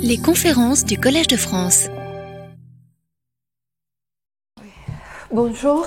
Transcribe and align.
Les 0.00 0.18
conférences 0.18 0.84
du 0.84 0.98
Collège 0.98 1.26
de 1.26 1.36
France. 1.36 1.88
Bonjour. 5.32 5.86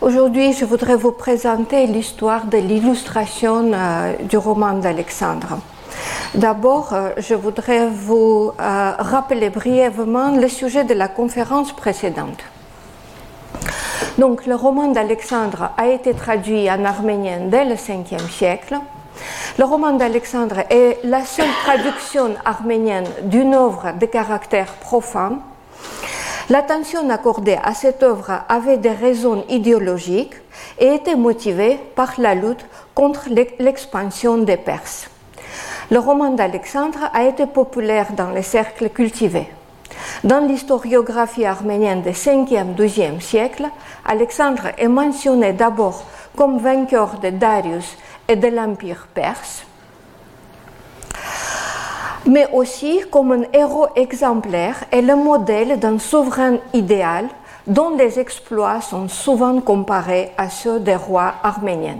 Aujourd'hui, 0.00 0.52
je 0.52 0.64
voudrais 0.64 0.96
vous 0.96 1.12
présenter 1.12 1.86
l'histoire 1.86 2.46
de 2.46 2.58
l'illustration 2.58 3.72
euh, 3.72 4.16
du 4.22 4.36
roman 4.36 4.74
d'Alexandre. 4.74 5.58
D'abord, 6.34 6.92
euh, 6.92 7.10
je 7.18 7.34
voudrais 7.34 7.88
vous 7.88 8.52
euh, 8.58 8.92
rappeler 8.98 9.50
brièvement 9.50 10.30
le 10.30 10.48
sujet 10.48 10.84
de 10.84 10.94
la 10.94 11.08
conférence 11.08 11.72
précédente. 11.72 12.42
Donc, 14.18 14.46
le 14.46 14.54
roman 14.54 14.88
d'Alexandre 14.88 15.70
a 15.76 15.88
été 15.88 16.14
traduit 16.14 16.70
en 16.70 16.84
arménien 16.84 17.40
dès 17.48 17.64
le 17.64 17.74
5e 17.74 18.28
siècle. 18.30 18.78
Le 19.58 19.64
roman 19.64 19.92
d'Alexandre 19.92 20.64
est 20.70 20.98
la 21.04 21.24
seule 21.24 21.52
traduction 21.64 22.34
arménienne 22.44 23.08
d'une 23.22 23.54
œuvre 23.54 23.92
de 23.98 24.06
caractère 24.06 24.72
profane. 24.74 25.40
L'attention 26.48 27.10
accordée 27.10 27.58
à 27.62 27.74
cette 27.74 28.02
œuvre 28.02 28.42
avait 28.48 28.76
des 28.76 28.90
raisons 28.90 29.44
idéologiques 29.48 30.34
et 30.78 30.94
était 30.94 31.16
motivée 31.16 31.80
par 31.94 32.14
la 32.18 32.34
lutte 32.34 32.66
contre 32.94 33.28
l'expansion 33.58 34.38
des 34.38 34.56
Perses. 34.56 35.08
Le 35.90 35.98
roman 35.98 36.30
d'Alexandre 36.30 37.10
a 37.12 37.24
été 37.24 37.46
populaire 37.46 38.12
dans 38.16 38.30
les 38.30 38.42
cercles 38.42 38.90
cultivés. 38.90 39.48
Dans 40.24 40.40
l'historiographie 40.40 41.44
arménienne 41.44 42.02
du 42.02 42.10
5e, 42.10 42.74
12e 42.76 43.20
siècle, 43.20 43.68
Alexandre 44.04 44.68
est 44.78 44.88
mentionné 44.88 45.52
d'abord 45.52 46.04
comme 46.36 46.58
vainqueur 46.58 47.18
de 47.20 47.30
Darius 47.30 47.96
et 48.28 48.36
de 48.36 48.48
l'Empire 48.48 49.06
perse, 49.12 49.64
mais 52.26 52.48
aussi 52.52 53.02
comme 53.10 53.32
un 53.32 53.42
héros 53.52 53.88
exemplaire 53.94 54.84
et 54.90 55.02
le 55.02 55.16
modèle 55.16 55.78
d'un 55.78 55.98
souverain 55.98 56.58
idéal 56.72 57.28
dont 57.66 57.96
les 57.96 58.18
exploits 58.18 58.80
sont 58.80 59.08
souvent 59.08 59.60
comparés 59.60 60.32
à 60.36 60.50
ceux 60.50 60.80
des 60.80 60.96
rois 60.96 61.34
arméniens. 61.42 61.98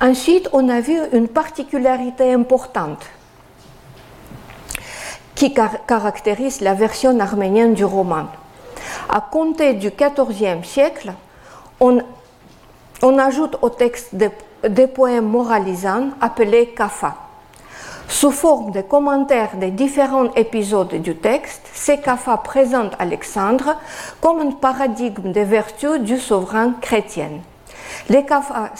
Ensuite, 0.00 0.48
on 0.52 0.68
a 0.68 0.80
vu 0.80 0.96
une 1.12 1.28
particularité 1.28 2.32
importante 2.32 3.04
qui 5.34 5.54
caractérise 5.86 6.60
la 6.60 6.74
version 6.74 7.18
arménienne 7.20 7.74
du 7.74 7.84
roman. 7.84 8.26
À 9.08 9.20
compter 9.20 9.74
du 9.74 9.90
XIVe 9.90 10.64
siècle, 10.64 11.12
on, 11.80 12.00
ajoute 13.18 13.56
au 13.62 13.70
texte 13.70 14.14
des, 14.14 14.86
poèmes 14.86 15.28
moralisants 15.28 16.10
appelés 16.20 16.68
kafa. 16.68 17.14
Sous 18.08 18.30
forme 18.30 18.72
de 18.72 18.80
commentaires 18.80 19.56
des 19.56 19.70
différents 19.70 20.32
épisodes 20.34 20.94
du 20.94 21.14
texte, 21.16 21.62
ces 21.74 22.00
kafa 22.00 22.38
présentent 22.38 22.96
Alexandre 22.98 23.76
comme 24.20 24.40
un 24.40 24.50
paradigme 24.52 25.30
des 25.32 25.44
vertus 25.44 26.00
du 26.00 26.18
souverain 26.18 26.72
chrétien. 26.80 27.30
Les 28.08 28.24
kafa 28.24 28.72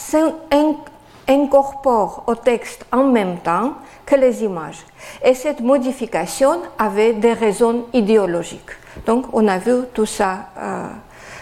incorporent 1.27 2.23
au 2.25 2.35
texte 2.35 2.85
en 2.91 3.03
même 3.03 3.37
temps 3.37 3.73
que 4.05 4.15
les 4.15 4.43
images. 4.43 4.83
Et 5.23 5.35
cette 5.35 5.61
modification 5.61 6.61
avait 6.79 7.13
des 7.13 7.33
raisons 7.33 7.85
idéologiques. 7.93 8.75
Donc 9.05 9.25
on 9.33 9.47
a 9.47 9.59
vu 9.59 9.75
tout 9.93 10.07
ça 10.07 10.49
euh, 10.57 10.87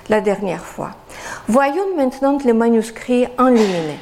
la 0.10 0.22
dernière 0.22 0.64
fois. 0.64 0.92
Voyons 1.48 1.96
maintenant 1.96 2.38
les 2.44 2.54
manuscrits 2.54 3.28
enluminés. 3.38 4.00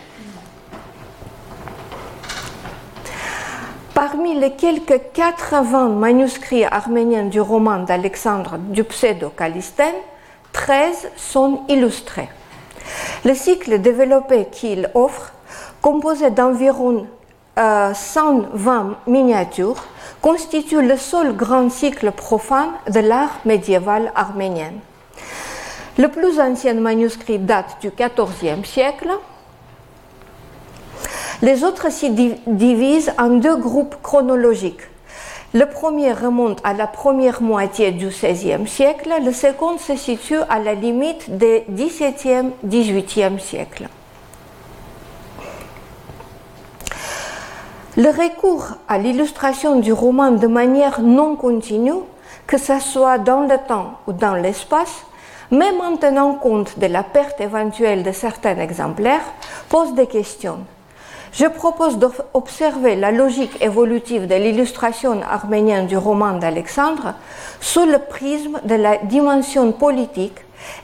Parmi 3.93 4.37
les 4.37 4.51
quelques 4.51 5.01
80 5.13 5.89
manuscrits 5.89 6.65
arméniens 6.65 7.23
du 7.25 7.39
roman 7.39 7.79
d'Alexandre 7.79 8.57
du 8.57 8.83
pseudo-Calistène, 8.83 9.95
13 10.51 11.11
sont 11.15 11.61
illustrés. 11.69 12.29
Le 13.23 13.33
cycle 13.33 13.79
développé 13.79 14.47
qu'il 14.51 14.89
offre, 14.93 15.31
composé 15.81 16.29
d'environ 16.29 17.07
120 17.57 17.57
euh, 17.57 18.83
miniatures, 19.07 19.83
constitue 20.21 20.81
le 20.81 20.97
seul 20.97 21.35
grand 21.35 21.69
cycle 21.69 22.11
profane 22.11 22.71
de 22.89 22.99
l'art 22.99 23.39
médiéval 23.45 24.11
arménien. 24.13 24.73
Le 25.97 26.09
plus 26.09 26.41
ancien 26.41 26.73
manuscrit 26.73 27.39
date 27.39 27.77
du 27.81 27.89
XIVe 27.89 28.65
siècle. 28.65 29.09
Les 31.41 31.63
autres 31.63 31.89
s'y 31.89 32.09
divisent 32.47 33.13
en 33.17 33.29
deux 33.29 33.55
groupes 33.55 33.95
chronologiques. 34.01 34.81
Le 35.53 35.65
premier 35.67 36.11
remonte 36.11 36.59
à 36.65 36.73
la 36.73 36.85
première 36.85 37.41
moitié 37.41 37.93
du 37.93 38.07
XVIe 38.07 38.67
siècle, 38.67 39.09
le 39.23 39.31
second 39.31 39.77
se 39.77 39.95
situe 39.95 40.41
à 40.49 40.59
la 40.59 40.73
limite 40.73 41.37
des 41.37 41.63
XVIIe-XVIIIe 41.69 43.39
siècles. 43.39 43.87
Le 47.95 48.09
recours 48.09 48.71
à 48.89 48.97
l'illustration 48.97 49.79
du 49.79 49.93
roman 49.93 50.31
de 50.31 50.47
manière 50.47 50.99
non 50.99 51.37
continue, 51.37 52.03
que 52.47 52.57
ce 52.57 52.79
soit 52.79 53.17
dans 53.17 53.41
le 53.41 53.57
temps 53.65 53.99
ou 54.07 54.11
dans 54.11 54.35
l'espace, 54.35 55.05
même 55.55 55.81
en 55.81 55.97
tenant 55.97 56.33
compte 56.33 56.77
de 56.77 56.87
la 56.87 57.03
perte 57.03 57.41
éventuelle 57.41 58.03
de 58.03 58.11
certains 58.11 58.57
exemplaires, 58.57 59.25
pose 59.69 59.93
des 59.93 60.07
questions. 60.07 60.59
Je 61.31 61.47
propose 61.47 61.97
d'observer 61.97 62.95
la 62.95 63.11
logique 63.11 63.61
évolutive 63.61 64.25
de 64.27 64.35
l'illustration 64.35 65.21
arménienne 65.21 65.87
du 65.87 65.97
roman 65.97 66.33
d'Alexandre 66.33 67.13
sous 67.59 67.85
le 67.85 67.99
prisme 67.99 68.59
de 68.63 68.75
la 68.75 68.97
dimension 68.97 69.73
politique 69.73 70.39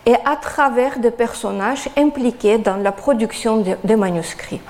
et 0.06 0.16
à 0.26 0.36
travers 0.36 1.00
des 1.00 1.12
personnages 1.12 1.88
impliqués 1.98 2.58
dans 2.58 2.76
la 2.76 2.92
production 2.92 3.64
des 3.84 3.96
manuscrits. 3.96 4.62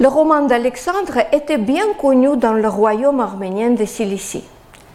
Le 0.00 0.08
roman 0.08 0.42
d'Alexandre 0.42 1.18
était 1.32 1.58
bien 1.58 1.92
connu 2.00 2.36
dans 2.36 2.52
le 2.52 2.68
royaume 2.68 3.20
arménien 3.20 3.70
de 3.70 3.84
Cilicie. 3.84 4.44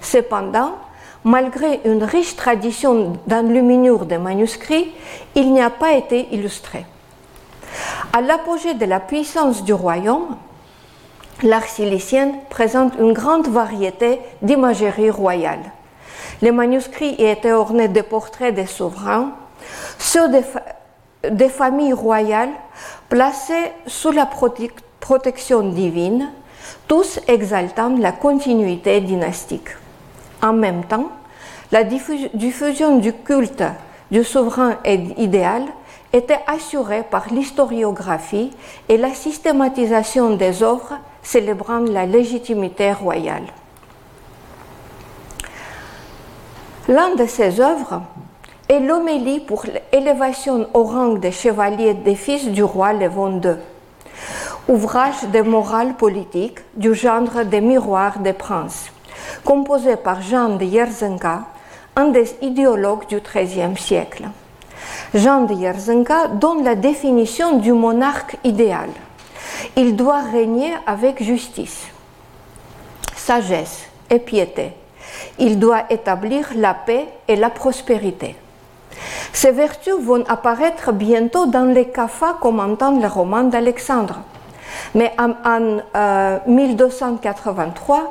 Cependant, 0.02 0.74
malgré 1.24 1.82
une 1.86 2.04
riche 2.04 2.36
tradition 2.36 3.14
d'enluminure 3.28 4.06
des 4.06 4.18
manuscrits, 4.18 4.92
il 5.36 5.54
n'y 5.54 5.62
a 5.62 5.70
pas 5.70 5.94
été 5.94 6.28
illustré. 6.32 6.86
À 8.12 8.22
l'apogée 8.22 8.74
de 8.74 8.86
la 8.86 9.00
puissance 9.00 9.64
du 9.64 9.74
royaume, 9.74 10.36
l'art 11.42 11.66
silicien 11.66 12.34
présente 12.50 12.94
une 13.00 13.14
grande 13.14 13.48
variété 13.48 14.20
d'imagerie 14.42 15.10
royale. 15.10 15.72
Les 16.42 16.52
manuscrits 16.52 17.16
y 17.18 17.26
étaient 17.26 17.54
ornés 17.54 17.88
de 17.88 18.02
portraits 18.02 18.54
des 18.54 18.66
souverains, 18.66 19.32
ceux 19.98 20.30
des, 21.32 21.50
familles 21.50 21.94
royales 21.94 22.52
placées 23.10 23.72
sous 23.88 24.12
la 24.12 24.28
protection 25.00 25.70
divine, 25.70 26.30
tous 26.88 27.20
exaltant 27.28 27.96
la 27.98 28.12
continuité 28.12 29.00
dynastique. 29.02 29.70
En 30.44 30.54
même 30.54 30.84
temps, 30.84 31.10
la 31.72 31.84
diffusion 31.84 32.98
du 32.98 33.14
culte 33.14 33.64
du 34.12 34.24
souverain 34.24 34.76
idéal 34.86 35.64
était 36.12 36.42
assurée 36.46 37.04
par 37.10 37.34
l'historiographie 37.34 38.52
et 38.90 38.98
la 38.98 39.14
systématisation 39.14 40.36
des 40.36 40.62
œuvres 40.62 41.00
célébrant 41.24 41.80
la 41.80 42.06
légitimité 42.06 42.92
royale. 42.92 43.48
L'un 46.90 47.16
de 47.16 47.26
ces 47.26 47.62
œuvres 47.62 48.02
est 48.68 48.82
l'homélie 48.82 49.40
pour 49.40 49.64
l'élévation 49.94 50.68
au 50.74 50.84
rang 50.84 51.14
de 51.14 51.32
chevalier 51.32 51.94
des 51.94 52.16
fils 52.16 52.50
du 52.50 52.64
roi 52.64 52.92
Léon 52.92 53.42
II 53.42 53.56
ouvrage 54.68 55.24
de 55.34 55.42
morale 55.42 55.96
politique 55.96 56.60
du 56.76 56.94
genre 56.94 57.44
des 57.46 57.62
miroirs 57.62 58.20
des 58.20 58.34
princes, 58.34 58.90
composé 59.44 59.96
par 59.96 60.22
Jean 60.22 60.50
de 60.50 60.66
Yerzenka, 60.66 61.44
un 61.96 62.08
des 62.08 62.36
idéologues 62.42 63.08
du 63.08 63.20
XIIIe 63.20 63.78
siècle. 63.78 64.26
Jean 65.14 65.42
de 65.42 65.54
Yerzenka 65.54 66.28
donne 66.28 66.64
la 66.64 66.76
définition 66.76 67.58
du 67.58 67.72
monarque 67.72 68.38
idéal. 68.44 68.90
Il 69.76 69.96
doit 69.96 70.22
régner 70.22 70.74
avec 70.88 71.22
justice, 71.22 71.88
sagesse 73.16 73.88
et 74.10 74.20
piété. 74.20 74.74
Il 75.40 75.60
doit 75.60 75.84
établir 75.90 76.50
la 76.56 76.74
paix 76.74 77.08
et 77.28 77.36
la 77.36 77.50
prospérité. 77.50 78.36
Ces 79.32 79.52
vertus 79.52 79.96
vont 80.00 80.24
apparaître 80.28 80.92
bientôt 80.92 81.46
dans 81.48 81.66
les 81.66 81.88
CAFA 81.88 82.38
commentant 82.40 83.00
le 83.00 83.08
roman 83.08 83.44
d'Alexandre. 83.44 84.22
Mais 84.96 85.12
en, 85.18 85.80
1283, 86.48 87.98
euh, 87.98 88.02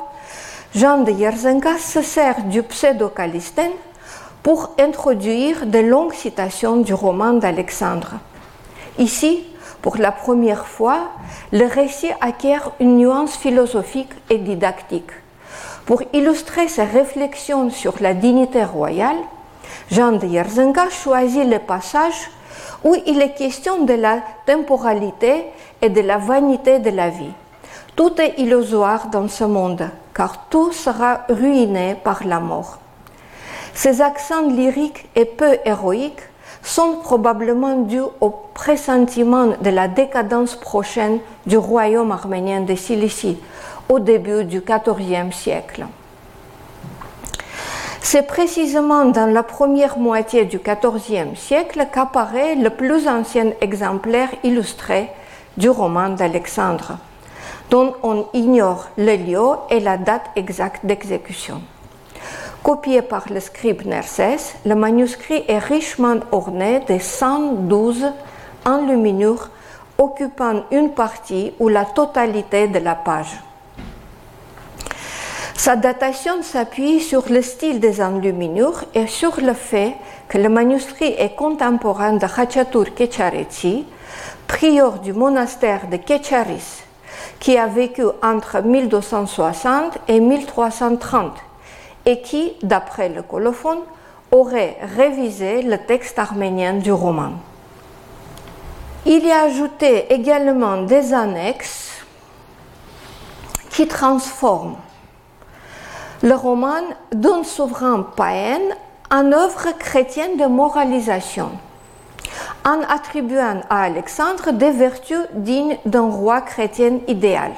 Jean 0.75 1.03
de 1.03 1.11
Yerzenka 1.11 1.77
se 1.77 2.01
sert 2.01 2.43
du 2.45 2.63
pseudo-Calistène 2.63 3.71
pour 4.41 4.71
introduire 4.79 5.65
de 5.67 5.79
longues 5.79 6.13
citations 6.13 6.77
du 6.77 6.93
roman 6.93 7.33
d'Alexandre. 7.33 8.13
Ici, 8.97 9.45
Pour 9.83 9.97
la 9.97 10.13
première 10.13 10.65
fois, 10.65 11.11
le 11.51 11.65
récit 11.65 12.11
acquiert 12.21 12.71
une 12.79 12.95
nuance 12.95 13.35
philosophique 13.35 14.13
et 14.29 14.37
didactique. 14.37 15.11
Pour 15.85 16.01
illustrer 16.13 16.69
ses 16.69 16.85
réflexions 16.85 17.69
sur 17.69 17.95
la 17.99 18.13
dignité 18.13 18.63
royale, 18.63 19.17
Jean 19.91 20.13
de 20.13 20.25
Yerzenga 20.25 20.89
choisit 20.89 21.45
le 21.45 21.59
passage 21.59 22.31
où 22.85 22.95
il 23.05 23.21
est 23.21 23.33
question 23.33 23.83
de 23.83 23.93
la 23.93 24.21
temporalité 24.45 25.47
et 25.81 25.89
de 25.89 25.99
la 25.99 26.17
vanité 26.17 26.79
de 26.79 26.89
la 26.89 27.09
vie. 27.09 27.33
Tout 27.95 28.19
est 28.19 28.39
illusoire 28.39 29.07
dans 29.09 29.27
ce 29.27 29.43
monde, 29.43 29.87
car 30.15 30.45
tout 30.49 30.71
sera 30.71 31.21
ruiné 31.29 31.95
par 32.03 32.25
la 32.25 32.39
mort. 32.39 32.79
Ces 33.75 34.01
accents 34.01 34.47
lyriques 34.47 35.07
et 35.15 35.25
peu 35.25 35.57
héroïques 35.63 36.23
sont 36.63 36.97
probablement 37.03 37.81
dus 37.81 38.01
au 38.21 38.29
pressentiment 38.53 39.47
de 39.61 39.69
la 39.69 39.87
décadence 39.87 40.55
prochaine 40.55 41.19
du 41.45 41.57
royaume 41.57 42.11
arménien 42.11 42.61
de 42.61 42.75
Cilicie 42.75 43.37
au 43.89 43.99
début 43.99 44.45
du 44.45 44.61
XIVe 44.61 45.31
siècle. 45.31 45.85
C'est 48.01 48.27
précisément 48.27 49.05
dans 49.05 49.31
la 49.31 49.43
première 49.43 49.97
moitié 49.97 50.45
du 50.45 50.59
XIVe 50.59 51.35
siècle 51.35 51.87
qu'apparaît 51.93 52.55
le 52.55 52.69
plus 52.69 53.07
ancien 53.07 53.51
exemplaire 53.61 54.29
illustré 54.43 55.09
du 55.57 55.69
roman 55.69 56.09
d'Alexandre, 56.09 56.97
dont 57.69 57.93
on 58.03 58.25
ignore 58.33 58.89
le 58.97 59.15
lieu 59.15 59.55
et 59.69 59.79
la 59.79 59.97
date 59.97 60.25
exacte 60.35 60.85
d'exécution. 60.85 61.61
Copié 62.63 63.01
par 63.01 63.25
le 63.29 63.39
scribe 63.39 63.85
Nersès, 63.85 64.55
le 64.65 64.75
manuscrit 64.75 65.43
est 65.47 65.59
richement 65.59 66.19
orné 66.31 66.79
de 66.87 66.97
112 66.97 68.05
enluminures 68.65 69.49
occupant 69.97 70.63
une 70.71 70.91
partie 70.91 71.53
ou 71.59 71.67
la 71.67 71.85
totalité 71.85 72.67
de 72.67 72.79
la 72.79 72.95
page. 72.95 73.37
Sa 75.55 75.75
datation 75.75 76.41
s'appuie 76.41 76.99
sur 76.99 77.29
le 77.29 77.41
style 77.41 77.79
des 77.79 78.01
enluminures 78.01 78.83
et 78.93 79.07
sur 79.07 79.39
le 79.39 79.53
fait 79.53 79.95
que 80.27 80.37
le 80.37 80.49
manuscrit 80.49 81.15
est 81.17 81.35
contemporain 81.35 82.13
de 82.13 82.27
Khachatur 82.27 82.93
Kecharetsi, 82.95 83.85
prieur 84.47 84.99
du 84.99 85.13
monastère 85.13 85.87
de 85.87 85.97
Kecharis, 85.97 86.83
qui 87.39 87.57
a 87.57 87.67
vécu 87.67 88.03
entre 88.21 88.61
1260 88.61 89.97
et 90.07 90.19
1330 90.19 91.31
et 92.05 92.21
qui, 92.21 92.53
d'après 92.63 93.09
le 93.09 93.21
colophone, 93.21 93.79
aurait 94.31 94.77
révisé 94.95 95.61
le 95.61 95.77
texte 95.77 96.17
arménien 96.19 96.73
du 96.73 96.91
roman. 96.91 97.33
Il 99.05 99.25
y 99.25 99.31
a 99.31 99.43
ajouté 99.43 100.11
également 100.13 100.83
des 100.83 101.13
annexes 101.13 101.91
qui 103.69 103.87
transforment 103.87 104.77
le 106.21 106.35
roman 106.35 106.81
d'un 107.11 107.43
souverain 107.43 108.07
païen 108.15 108.61
en 109.11 109.31
œuvre 109.31 109.77
chrétienne 109.77 110.37
de 110.37 110.45
moralisation, 110.45 111.51
en 112.65 112.81
attribuant 112.89 113.61
à 113.69 113.83
Alexandre 113.83 114.51
des 114.51 114.71
vertus 114.71 115.25
dignes 115.33 115.77
d'un 115.85 116.09
roi 116.09 116.41
chrétien 116.41 116.99
idéal. 117.07 117.51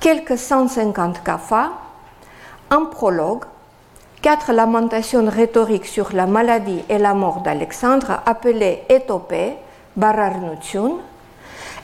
Quelques 0.00 0.38
150 0.38 1.22
kafas, 1.22 1.70
un 2.70 2.84
prologue, 2.86 3.44
quatre 4.20 4.52
lamentations 4.52 5.26
rhétoriques 5.28 5.86
sur 5.86 6.12
la 6.12 6.26
maladie 6.26 6.82
et 6.88 6.98
la 6.98 7.14
mort 7.14 7.40
d'Alexandre 7.40 8.20
appelées 8.24 8.82
Étopée, 8.88 9.56
Bararnutsun, 9.96 10.92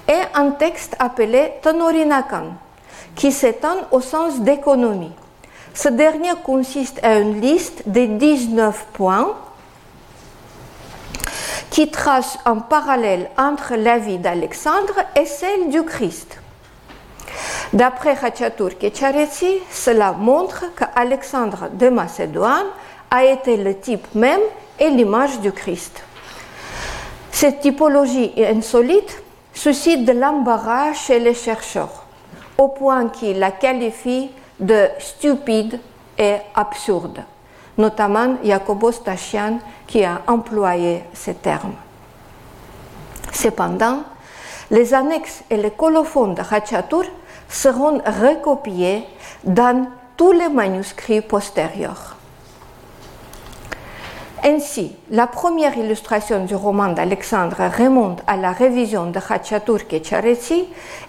et 0.09 0.20
un 0.35 0.53
texte 0.53 0.97
appelé 0.99 1.53
Tonorinakan, 1.62 2.55
qui 3.15 3.32
s'étend 3.32 3.76
au 3.91 4.00
sens 4.00 4.41
d'économie. 4.41 5.12
Ce 5.75 5.88
dernier 5.88 6.32
consiste 6.43 6.99
à 7.05 7.19
une 7.19 7.41
liste 7.41 7.82
de 7.87 8.06
19 8.06 8.87
points 8.94 9.35
qui 11.70 11.90
trace 11.90 12.38
un 12.44 12.56
parallèle 12.56 13.31
entre 13.37 13.75
la 13.75 13.99
vie 13.99 14.19
d'Alexandre 14.19 14.94
et 15.17 15.26
celle 15.26 15.70
du 15.70 15.82
Christ. 15.85 16.38
D'après 17.73 18.17
Khachatur 18.17 18.79
Kecharetsi, 18.79 19.58
cela 19.70 20.12
montre 20.12 20.64
qu'Alexandre 20.75 21.69
de 21.73 21.88
Macédoine 21.88 22.67
a 23.11 23.25
été 23.25 23.56
le 23.56 23.79
type 23.79 24.06
même 24.14 24.40
et 24.79 24.90
l'image 24.90 25.40
du 25.40 25.52
Christ. 25.52 26.02
Cette 27.31 27.61
typologie 27.61 28.32
insolite 28.38 29.23
suscite 29.52 30.05
de 30.05 30.12
l'embarras 30.12 30.94
chez 30.94 31.19
les 31.19 31.34
chercheurs, 31.34 32.05
au 32.56 32.69
point 32.69 33.08
qu'ils 33.08 33.38
la 33.38 33.50
qualifient 33.50 34.31
de 34.58 34.88
stupide 34.99 35.79
et 36.19 36.37
absurde, 36.55 37.23
notamment 37.78 38.36
Jacobo 38.44 38.92
Stachian 38.92 39.58
qui 39.86 40.04
a 40.04 40.20
employé 40.26 41.04
ce 41.14 41.30
terme. 41.30 41.75
Cependant, 43.32 44.02
les 44.70 44.92
annexes 44.92 45.42
et 45.48 45.56
les 45.56 45.70
colophons 45.70 46.34
de 46.34 46.42
Khachatur 46.42 47.04
seront 47.48 47.98
recopiés 48.04 49.04
dans 49.44 49.86
tous 50.16 50.32
les 50.32 50.48
manuscrits 50.48 51.22
postérieurs. 51.22 52.16
Ainsi, 54.44 54.94
la 55.10 55.26
première 55.26 55.76
illustration 55.76 56.44
du 56.44 56.54
roman 56.54 56.88
d'Alexandre 56.88 57.56
remonte 57.76 58.22
à 58.26 58.36
la 58.36 58.52
révision 58.52 59.10
de 59.10 59.19
Khachatur 59.19 59.86
Kecharetsi 59.88 60.64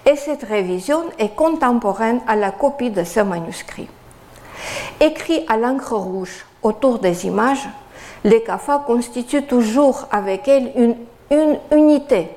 et 0.06 0.16
cette 0.16 0.44
révision 0.44 1.04
est 1.20 1.36
contemporaine 1.36 2.22
à 2.28 2.36
la 2.36 2.52
copie 2.52 2.90
de 2.90 3.04
ce 3.04 3.20
manuscrit. 3.20 3.88
Écrit 5.00 5.46
à 5.48 5.58
l'encre 5.58 5.94
rouge 5.94 6.46
autour 6.64 7.00
des 7.00 7.26
images, 7.26 7.68
les 8.24 8.44
kafas 8.44 8.80
constituent 8.80 9.46
toujours 9.46 10.08
avec 10.12 10.48
elles 10.48 10.72
une, 10.76 10.96
unité 11.72 12.30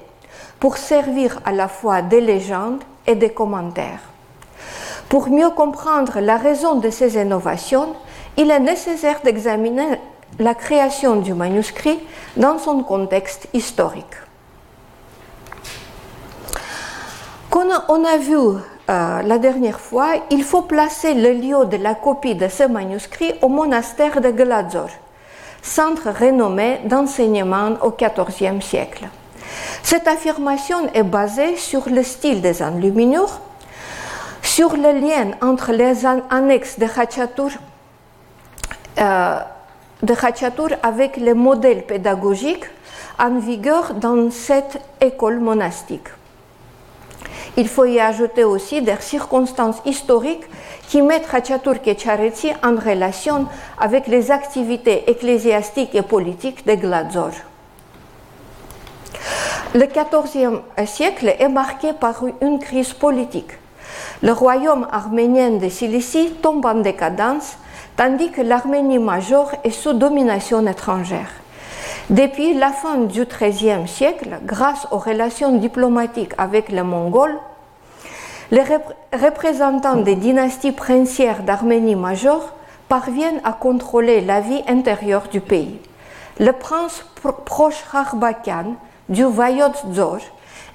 pour 0.60 0.76
servir 0.76 1.40
à 1.44 1.52
la 1.52 1.66
fois 1.66 2.02
des 2.02 2.20
légendes 2.20 2.82
et 3.06 3.14
des 3.14 3.30
commentaires. 3.30 4.00
Pour 5.08 5.28
mieux 5.28 5.50
comprendre 5.50 6.20
la 6.20 6.36
raison 6.36 6.76
de 6.76 6.90
ces 6.90 7.16
innovations, 7.16 7.94
il 8.36 8.50
est 8.50 8.60
nécessaire 8.60 9.20
d'examiner 9.24 9.98
la 10.38 10.54
création 10.54 11.16
du 11.16 11.34
manuscrit 11.34 11.98
dans 12.36 12.58
son 12.58 12.82
contexte 12.82 13.48
historique. 13.52 14.16
A 18.12 18.18
vu 18.18 18.36
euh, 18.90 19.22
la 19.22 19.38
dernière 19.38 19.78
fois, 19.78 20.10
il 20.30 20.42
faut 20.42 20.62
placer 20.62 21.14
le 21.14 21.32
lieu 21.32 21.64
de 21.66 21.76
la 21.76 21.94
copie 21.94 22.34
de 22.34 22.48
ce 22.48 22.64
manuscrit 22.64 23.32
au 23.40 23.48
monastère 23.48 24.20
de 24.20 24.30
Gladzor, 24.30 24.90
centre 25.62 26.10
renommé 26.10 26.80
d'enseignement 26.84 27.74
au 27.82 27.92
XIVe 27.92 28.60
siècle. 28.60 29.08
Cette 29.84 30.08
affirmation 30.08 30.88
est 30.94 31.04
basée 31.04 31.56
sur 31.56 31.88
le 31.88 32.02
style 32.02 32.40
des 32.40 32.60
enluminures, 32.60 33.40
sur 34.42 34.76
le 34.76 34.98
lien 34.98 35.30
entre 35.40 35.72
les 35.72 36.04
annexes 36.30 36.78
de 36.78 36.86
Khachatur 36.86 37.50
euh, 38.98 39.38
avec 40.82 41.16
les 41.16 41.34
modèles 41.34 41.86
pédagogiques 41.86 42.66
en 43.20 43.38
vigueur 43.38 43.94
dans 43.94 44.30
cette 44.30 44.80
école 45.00 45.38
monastique. 45.38 46.08
Il 47.56 47.68
faut 47.68 47.84
y 47.84 48.00
ajouter 48.00 48.44
aussi 48.44 48.80
des 48.80 48.96
circonstances 49.00 49.82
historiques 49.84 50.46
qui 50.88 51.02
mettent 51.02 51.30
Khachatur 51.30 51.82
Kecharetsi 51.82 52.50
en 52.62 52.76
relation 52.76 53.46
avec 53.78 54.06
les 54.06 54.30
activités 54.30 55.10
ecclésiastiques 55.10 55.94
et 55.94 56.02
politiques 56.02 56.66
de 56.66 56.74
Gladzor. 56.74 57.32
Le 59.74 59.86
XIVe 59.86 60.60
siècle 60.86 61.34
est 61.38 61.48
marqué 61.48 61.92
par 61.92 62.24
une 62.40 62.58
crise 62.58 62.94
politique. 62.94 63.52
Le 64.22 64.32
royaume 64.32 64.86
arménien 64.90 65.50
de 65.50 65.68
Cilicie 65.68 66.32
tombe 66.42 66.64
en 66.64 66.76
décadence 66.76 67.56
tandis 67.96 68.30
que 68.30 68.40
l'Arménie 68.40 68.98
majeure 68.98 69.50
est 69.64 69.70
sous 69.70 69.92
domination 69.92 70.66
étrangère. 70.66 71.41
Depuis 72.12 72.52
la 72.52 72.72
fin 72.72 72.98
du 72.98 73.24
XIIIe 73.24 73.88
siècle, 73.88 74.38
grâce 74.44 74.86
aux 74.90 74.98
relations 74.98 75.56
diplomatiques 75.56 76.34
avec 76.36 76.68
les 76.68 76.82
Mongols, 76.82 77.38
les 78.50 78.64
représentants 79.14 79.96
des 79.96 80.16
dynasties 80.16 80.72
princières 80.72 81.42
d'Arménie 81.42 81.96
majeure 81.96 82.52
parviennent 82.90 83.40
à 83.44 83.54
contrôler 83.54 84.20
la 84.20 84.42
vie 84.42 84.60
intérieure 84.68 85.28
du 85.32 85.40
pays. 85.40 85.80
Le 86.38 86.52
prince 86.52 87.02
proche 87.46 87.82
Kharbakian 87.90 88.74
du 89.08 89.24
Vayot 89.24 89.72
Zor 89.94 90.18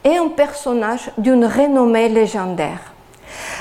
est 0.03 0.17
un 0.17 0.29
personnage 0.29 1.12
d'une 1.20 1.46
renommée 1.46 2.10
légendaire. 2.10 2.94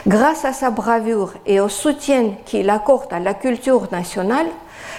Grâce 0.07 0.47
à 0.47 0.55
sa 0.55 0.71
bravoure 0.71 1.35
et 1.45 1.61
au 1.61 1.69
soutien 1.69 2.31
qu'il 2.47 2.71
accorde 2.71 3.13
à 3.13 3.21
la 3.21 3.35
culture 3.35 3.87
nationale, 3.93 4.47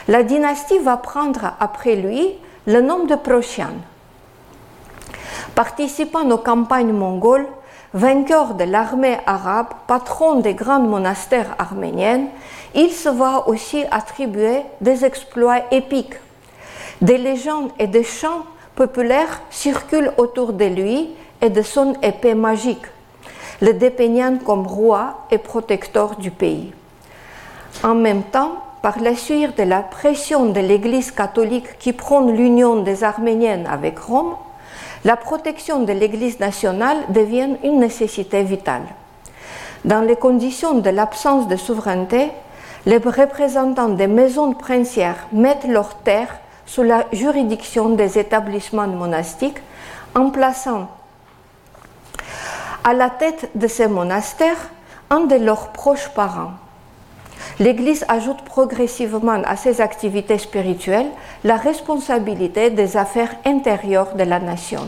la 0.08 0.22
dynastie 0.22 0.78
va 0.78 0.98
prendre 0.98 1.54
après 1.60 1.96
lui 1.96 2.36
le 2.68 2.82
nom 2.82 3.06
de 3.06 3.16
Prochian. 3.16 3.76
Participant 5.56 6.30
aux 6.30 6.38
campagnes 6.38 6.92
mongoles, 6.92 7.48
vainqueur 7.94 8.56
de 8.56 8.66
l'armée 8.66 9.18
arabe, 9.26 9.68
patron 9.88 10.42
des 10.42 10.54
grands 10.54 10.82
monastères 10.82 11.56
arméniens, 11.58 12.26
il 12.76 12.92
se 12.92 13.08
voit 13.08 13.48
aussi 13.48 13.86
attribuer 13.90 14.64
des 14.82 15.06
exploits 15.06 15.62
épiques. 15.72 16.20
Des 17.02 17.18
légendes 17.18 17.72
et 17.80 17.88
des 17.88 18.04
chants 18.04 18.44
populaires 18.76 19.42
circulent 19.50 20.12
autour 20.18 20.52
de 20.52 20.66
lui 20.66 21.12
et 21.42 21.50
de 21.50 21.62
son 21.62 21.94
épée 22.02 22.36
magique, 22.36 22.86
le 23.62 23.74
dépeignant 23.74 24.40
comme 24.46 24.68
roi 24.68 25.26
et 25.32 25.38
protecteur 25.38 26.18
du 26.18 26.32
pays. 26.32 26.74
En 27.82 27.96
même 27.96 28.24
temps, 28.24 28.67
par 28.82 29.00
la 29.00 29.16
suite 29.16 29.58
de 29.58 29.64
la 29.64 29.82
pression 29.82 30.48
de 30.48 30.60
l'Église 30.60 31.12
catholique 31.12 31.78
qui 31.80 31.94
prône 31.94 32.32
l'union 32.36 32.84
des 32.84 33.04
Arméniens 33.04 33.66
avec 33.66 34.00
Rome, 34.00 34.36
la 35.04 35.16
protection 35.16 35.84
de 35.84 35.94
l'Église 35.94 36.40
nationale 36.40 36.98
devient 37.10 37.58
une 37.64 37.80
nécessité 37.80 38.44
vitale. 38.44 38.84
Dans 39.86 40.02
les 40.02 40.16
conditions 40.16 40.80
de 40.80 40.90
l'absence 40.90 41.48
de 41.48 41.56
souveraineté, 41.56 42.32
les 42.86 42.98
représentants 42.98 43.90
des 43.90 44.08
maisons 44.08 44.54
princières 44.54 45.28
mettent 45.32 45.68
leurs 45.68 45.96
terres 46.00 46.40
sous 46.66 46.84
la 46.84 47.06
juridiction 47.14 47.90
des 47.90 48.18
établissements 48.20 48.88
monastiques 48.88 49.62
en 50.16 50.30
plaçant 50.30 50.88
à 52.84 52.94
la 52.94 53.10
tête 53.10 53.50
de 53.56 53.68
ces 53.68 53.88
monastères 53.88 54.70
un 55.10 55.22
de 55.22 55.36
leurs 55.36 55.70
proches 55.70 56.10
parents. 56.10 56.52
L'Église 57.60 58.06
ajoute 58.08 58.44
progressivement 58.44 59.42
à 59.46 59.56
ses 59.56 59.82
activités 59.82 60.38
spirituelles 60.38 61.10
la 61.44 61.58
responsabilité 61.58 62.70
des 62.70 62.98
affaires 62.98 63.36
intérieures 63.46 64.16
de 64.16 64.24
la 64.24 64.40
nation. 64.40 64.88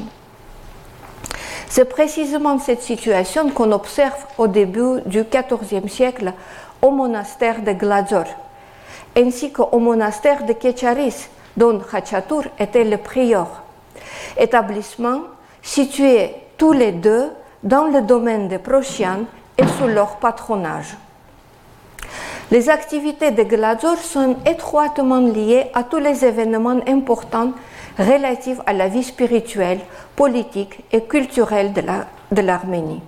C'est 1.67 1.85
précisément 1.85 2.57
cette 2.59 2.81
situation 2.81 3.49
qu'on 3.49 3.71
observe 3.71 4.25
au 4.37 4.47
début 4.47 5.01
du 5.05 5.23
XIVe 5.23 5.87
siècle 5.87 6.33
au 6.81 6.91
monastère 6.91 7.61
de 7.61 7.73
Gladzor, 7.73 8.25
ainsi 9.15 9.51
qu'au 9.51 9.79
monastère 9.79 10.45
de 10.45 10.53
Kecharis, 10.53 11.27
dont 11.57 11.79
Hachatur 11.91 12.43
était 12.57 12.83
le 12.83 12.97
prior, 12.97 13.47
établissement 14.37 15.21
situé 15.61 16.33
tous 16.57 16.71
les 16.71 16.91
deux 16.91 17.31
dans 17.63 17.85
le 17.85 18.01
domaine 18.01 18.47
de 18.47 18.57
Prochian 18.57 19.25
et 19.57 19.67
sous 19.77 19.87
leur 19.87 20.17
patronage. 20.17 20.95
Les 22.51 22.69
activités 22.69 23.31
de 23.31 23.43
Gladzor 23.43 23.97
sont 23.97 24.37
étroitement 24.45 25.19
liées 25.19 25.67
à 25.73 25.83
tous 25.83 25.99
les 25.99 26.25
événements 26.25 26.81
importants 26.87 27.53
relatifs 27.97 28.59
à 28.65 28.73
la 28.73 28.87
vie 28.87 29.03
spirituelle, 29.03 29.79
politique 30.15 30.79
et 30.91 31.03
culturelle 31.03 31.73
de 31.73 32.41
l'Arménie. 32.41 33.01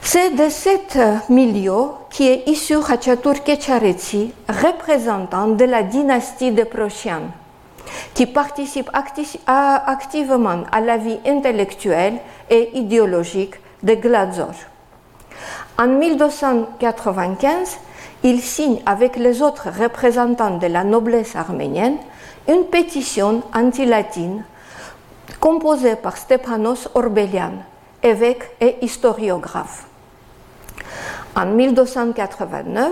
C'est 0.00 0.30
de 0.30 0.48
cet 0.48 0.98
milieu 1.28 1.90
qui 2.08 2.28
est 2.28 2.48
issu 2.48 2.76
Hachatur 2.76 3.44
Kecharetsi, 3.44 4.32
représentant 4.48 5.48
de 5.48 5.64
la 5.66 5.82
dynastie 5.82 6.50
de 6.50 6.62
Prochian, 6.64 7.24
qui 8.14 8.24
participe 8.24 8.90
activement 8.94 10.62
à 10.72 10.80
la 10.80 10.96
vie 10.96 11.18
intellectuelle 11.26 12.20
et 12.48 12.70
idéologique 12.78 13.56
de 13.82 13.94
Gladzor. 13.96 14.54
En 15.80 15.86
1295, 15.86 17.78
il 18.24 18.40
signe 18.40 18.80
avec 18.84 19.14
les 19.14 19.42
autres 19.42 19.68
représentants 19.70 20.58
de 20.58 20.66
la 20.66 20.82
noblesse 20.82 21.36
arménienne 21.36 21.98
une 22.48 22.64
pétition 22.64 23.44
anti-latine 23.54 24.42
composée 25.38 25.94
par 25.94 26.16
Stepanos 26.16 26.88
Orbelian, 26.96 27.52
évêque 28.02 28.50
et 28.60 28.78
historiographe. 28.82 29.86
En 31.36 31.46
1289, 31.46 32.90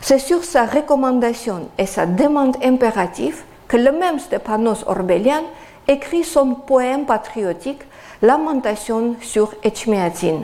c'est 0.00 0.18
sur 0.18 0.42
sa 0.44 0.64
recommandation 0.64 1.68
et 1.76 1.84
sa 1.84 2.06
demande 2.06 2.56
impérative 2.64 3.42
que 3.68 3.76
le 3.76 3.92
même 3.92 4.18
Stepanos 4.18 4.82
Orbelian 4.86 5.42
écrit 5.86 6.24
son 6.24 6.54
poème 6.54 7.04
patriotique 7.04 7.82
Lamentation 8.22 9.16
sur 9.20 9.52
Echmiadzin 9.62 10.40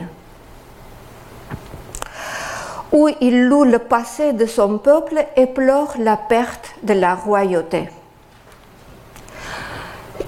où 2.91 3.07
il 3.21 3.45
loue 3.45 3.63
le 3.63 3.79
passé 3.79 4.33
de 4.33 4.45
son 4.45 4.77
peuple 4.77 5.25
et 5.35 5.47
pleure 5.47 5.93
la 5.99 6.17
perte 6.17 6.73
de 6.83 6.93
la 6.93 7.15
royauté. 7.15 7.89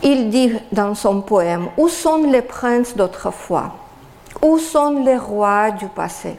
Il 0.04 0.30
dit 0.30 0.54
dans 0.72 0.96
son 0.96 1.22
poème, 1.22 1.68
Où 1.78 1.88
sont 1.88 2.24
les 2.24 2.42
princes 2.42 2.96
d'autrefois? 2.96 3.74
Où 4.42 4.58
sont 4.58 5.04
les 5.04 5.18
rois 5.18 5.72
du 5.72 5.88
passé? 5.88 6.38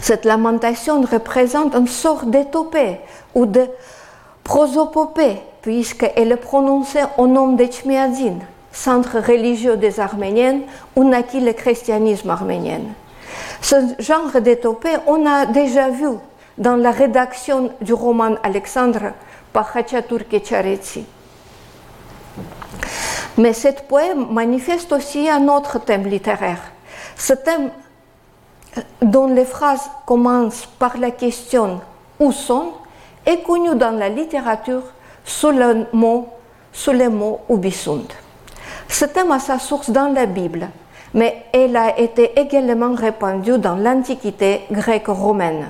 Cette 0.00 0.24
lamentation 0.24 1.02
représente 1.02 1.74
une 1.74 1.88
sorte 1.88 2.30
d'étopée 2.30 3.00
ou 3.34 3.46
de 3.46 3.66
prosopopée, 4.44 5.38
puisqu'elle 5.62 6.30
est 6.30 6.36
prononcée 6.36 7.02
au 7.18 7.26
nom 7.26 7.52
d'Echmiadzin, 7.52 8.38
centre 8.70 9.18
religieux 9.18 9.76
des 9.76 9.98
Arméniens 9.98 10.60
où 10.94 11.02
naquit 11.02 11.40
le 11.40 11.52
christianisme 11.52 12.30
arménien. 12.30 12.82
Ce 13.60 13.76
genre 13.98 14.40
d'étopée, 14.40 14.96
on 15.06 15.26
a 15.26 15.46
déjà 15.46 15.88
vu 15.88 16.08
dans 16.58 16.76
la 16.76 16.90
rédaction 16.90 17.70
du 17.80 17.92
roman 17.92 18.36
Alexandre 18.42 19.12
par 19.52 19.76
Hachatur 19.76 20.28
Kecharetsi. 20.28 21.04
Mais 23.38 23.52
cette 23.52 23.86
poème 23.86 24.26
manifeste 24.30 24.92
aussi 24.92 25.28
un 25.28 25.48
autre 25.48 25.78
thème 25.78 26.06
littéraire. 26.06 26.60
Ce 27.16 27.34
thème 27.34 27.70
dont 29.02 29.26
les 29.26 29.44
phrases 29.44 29.90
commencent 30.06 30.66
par 30.78 30.96
la 30.96 31.10
question 31.10 31.80
où 32.18 32.32
sont? 32.32 32.72
est 33.26 33.42
connu 33.42 33.74
dans 33.74 33.90
la 33.90 34.08
littérature 34.08 34.82
sous 35.24 35.50
le 35.50 35.86
mot, 35.92 36.28
sous 36.72 36.92
le 36.92 37.10
mot 37.10 37.40
ubisunt. 37.50 38.06
Ce 38.88 39.04
thème 39.04 39.32
a 39.32 39.40
sa 39.40 39.58
source 39.58 39.90
dans 39.90 40.12
la 40.12 40.26
Bible 40.26 40.68
mais 41.16 41.44
elle 41.52 41.74
a 41.76 41.98
été 41.98 42.38
également 42.38 42.94
répandue 42.94 43.58
dans 43.58 43.74
l'Antiquité 43.74 44.66
grecque-romaine. 44.70 45.68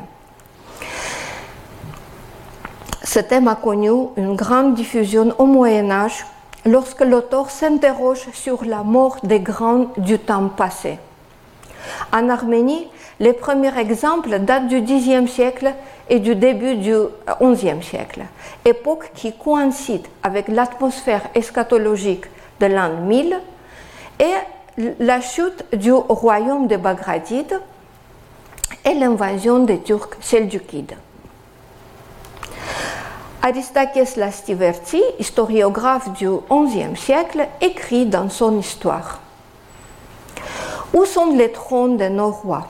Ce 3.05 3.21
thème 3.21 3.47
a 3.47 3.55
connu 3.55 4.09
une 4.17 4.35
grande 4.35 4.75
diffusion 4.75 5.33
au 5.39 5.47
Moyen 5.47 5.91
Âge 5.93 6.27
lorsque 6.67 7.03
l'auteur 7.03 7.51
s'interroge 7.51 8.27
sur 8.33 8.65
la 8.65 8.83
mort 8.83 9.19
des 9.23 9.39
grands 9.39 9.87
du 9.97 10.19
temps 10.19 10.49
passé. 10.49 10.99
En 12.13 12.29
Arménie, 12.29 12.89
les 13.21 13.33
premiers 13.33 13.79
exemples 13.79 14.41
datent 14.41 14.67
du 14.67 14.83
Xe 14.83 15.31
siècle 15.31 15.73
et 16.11 16.19
du 16.19 16.35
début 16.35 16.75
du 16.75 16.95
XIe 17.41 17.83
siècle, 17.83 18.23
époque 18.65 19.13
qui 19.15 19.33
coïncide 19.33 20.07
avec 20.25 20.49
l'atmosphère 20.49 21.23
eschatologique 21.37 22.25
de 22.59 22.67
l'an 22.67 22.91
1000 23.07 23.39
et 24.19 24.25
la 24.79 25.21
chute 25.21 25.65
du 25.75 25.93
royaume 25.93 26.67
de 26.67 26.77
Bagratide 26.77 27.61
et 28.85 28.95
l'invasion 28.95 29.61
des 29.61 29.81
Turcs 29.81 30.17
seljukides. 30.21 30.97
Aristakes 33.43 34.17
Lastiverti, 34.17 35.01
historiographe 35.19 36.13
du 36.15 36.29
XIe 36.51 36.97
siècle, 36.97 37.47
écrit 37.61 38.07
dans 38.07 38.29
son 38.29 38.59
histoire. 38.59 39.21
Où 40.93 41.05
sont 41.05 41.33
les 41.35 41.53
trônes 41.53 41.97
de 41.97 42.09
nos 42.09 42.31
rois 42.31 42.67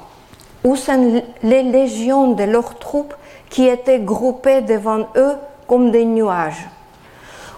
Où 0.65 0.77
sont 0.77 1.23
les 1.43 1.63
légions 1.63 2.33
de 2.33 2.45
leurs 2.45 2.79
troupes 2.79 3.15
qui 3.49 3.67
étaient 3.67 4.01
groupées 4.01 4.61
devant 4.61 5.09
eux 5.17 5.35
comme 5.67 5.91
des 5.91 6.05
nuages? 6.05 6.69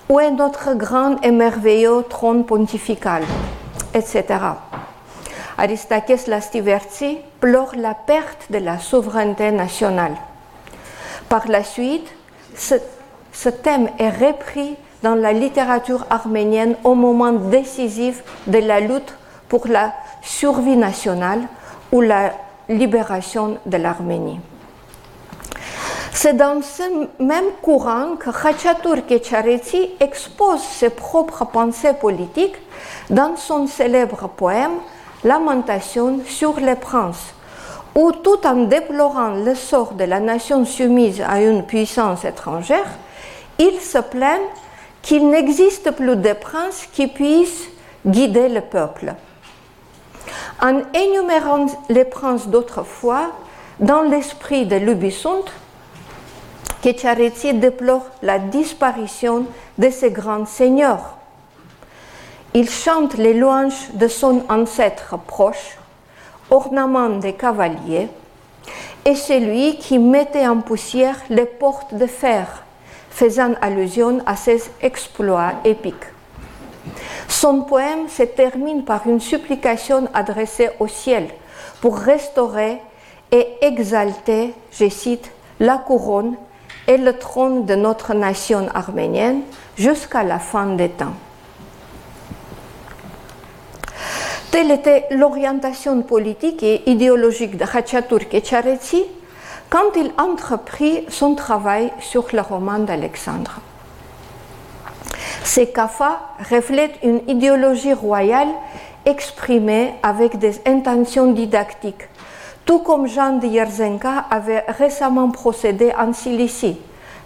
Où 0.09 0.21
est 0.21 0.31
notre 0.31 0.75
grand 0.75 1.21
et 1.23 1.33
merveilleux 1.33 2.05
trône 2.09 2.45
pontifical? 2.45 3.25
Etc. 3.95 4.25
Aristakes 5.57 6.27
Lastivertsi 6.29 7.19
pleure 7.41 7.75
la 7.77 7.95
perte 7.95 8.51
de 8.51 8.59
la 8.59 8.79
souveraineté 8.79 9.51
nationale. 9.51 10.15
Par 11.29 11.49
la 11.49 11.65
suite, 11.65 12.07
ce, 12.55 13.49
thème 13.49 13.91
est 13.99 14.11
repris 14.11 14.77
dans 15.03 15.15
la 15.15 15.33
littérature 15.33 16.07
arménienne 16.11 16.77
au 16.85 16.95
moment 16.95 17.33
décisif 17.33 18.23
de 18.47 18.59
la 18.59 18.81
lutte 18.81 19.15
pour 19.49 19.67
la 19.67 19.93
survie 20.23 20.77
nationale 20.77 21.43
ou 21.93 22.01
la 22.01 22.33
libération 22.69 23.59
de 23.67 23.77
l'Arménie. 23.77 24.41
C'est 26.13 26.37
dans 26.37 26.63
ce 26.63 26.83
même 27.23 27.51
courant 27.63 28.17
que 28.19 28.31
Khachatur 28.31 29.07
Kecharetsi 29.07 29.91
expose 30.01 30.61
ses 30.63 30.91
propres 30.91 31.45
pensées 31.45 31.95
politiques 31.95 32.57
dans 33.11 33.37
son 33.37 33.67
célèbre 33.67 34.29
poème 34.29 34.79
Lamentation 35.25 36.21
sur 36.27 36.61
les 36.61 36.77
princes, 36.77 37.35
où 37.97 38.13
tout 38.13 38.47
en 38.47 38.65
déplorant 38.65 39.31
le 39.31 39.57
sort 39.57 39.95
de 39.95 40.05
la 40.05 40.21
nation 40.21 40.65
soumise 40.65 41.21
à 41.21 41.43
une 41.43 41.65
puissance 41.65 42.25
étrangère, 42.25 42.87
il 43.59 43.81
se 43.81 43.99
plaint 43.99 44.41
qu'il 45.03 45.29
n'existe 45.29 45.91
plus 45.91 46.17
de 46.17 46.33
prince 46.35 46.87
qui 46.93 47.09
puisse 47.09 47.69
guider 48.07 48.49
le 48.49 48.61
peuple. 48.61 49.15
En 50.63 50.83
énumérant 50.95 51.67
les 51.89 52.05
princes 52.05 52.47
d'autrefois, 52.47 53.33
dans 53.81 54.03
l'esprit 54.03 54.67
de 54.67 54.77
Lubisund, 54.77 55.45
Ketcharetsi 56.83 57.55
déplore 57.55 58.07
la 58.23 58.39
disparition 58.39 59.47
de 59.79 59.91
ces 59.91 60.13
grands 60.13 60.47
seigneurs. 60.47 61.18
Il 62.55 62.71
chante 62.71 63.15
les 63.15 63.35
louanges 63.35 63.93
de 63.93 64.09
son 64.09 64.43
ancêtre 64.49 65.19
proche, 65.19 65.77
ornement 66.51 67.11
des 67.11 67.35
cavaliers, 67.35 68.09
et 69.05 69.15
celui 69.15 69.77
qui 69.77 69.99
mettait 69.99 70.47
en 70.47 70.59
poussière 70.59 71.17
les 71.29 71.45
portes 71.45 71.95
de 71.95 72.07
fer, 72.07 72.65
faisant 73.11 73.53
allusion 73.61 74.21
à 74.25 74.35
ses 74.35 74.63
exploits 74.81 75.53
épiques. 75.65 75.95
Son 77.29 77.63
poème 77.63 78.09
se 78.09 78.23
termine 78.23 78.85
par 78.85 79.07
une 79.07 79.21
supplication 79.21 80.09
adressée 80.15 80.71
au 80.81 80.89
ciel 80.89 81.29
pour 81.83 81.99
restaurer 81.99 82.79
et 83.31 83.47
exalter, 83.61 84.55
je 84.73 84.89
cite, 84.89 85.31
la 85.61 85.77
couronne 85.77 86.37
et 86.87 86.97
le 86.97 87.19
trône 87.19 87.67
de 87.67 87.75
notre 87.75 88.15
nation 88.15 88.69
arménienne 88.75 89.43
jusqu'à 89.77 90.23
la 90.23 90.39
fin 90.39 90.67
des 90.75 90.89
temps. 90.89 91.15
Telle 94.51 94.71
était 94.71 95.07
l'orientation 95.11 96.01
politique 96.01 96.63
et 96.63 96.89
idéologique 96.91 97.59
de 97.59 97.67
Khachatur 97.67 98.29
Kecharetsi 98.31 99.05
quand 99.69 99.95
il 99.95 100.11
entreprit 100.17 101.05
son 101.11 101.35
travail 101.35 101.93
sur 102.01 102.27
le 102.33 102.41
roman 102.41 102.79
d'Alexandre. 102.79 103.61
Ces 105.45 105.71
kafas 105.71 106.19
reflètent 106.51 106.99
une 107.03 107.21
idéologie 107.29 107.93
royale 107.93 108.49
exprimée 109.05 109.93
avec 110.03 110.39
des 110.39 110.61
intentions 110.67 111.33
didactiques, 111.33 112.09
tout 112.65 112.79
comme 112.79 113.07
Jean 113.07 113.39
de 113.39 113.47
Yerzenka 113.47 114.25
avait 114.31 114.65
récemment 114.67 115.31
procédé 115.31 115.93
en 115.99 116.15
Cilicie 116.15 116.79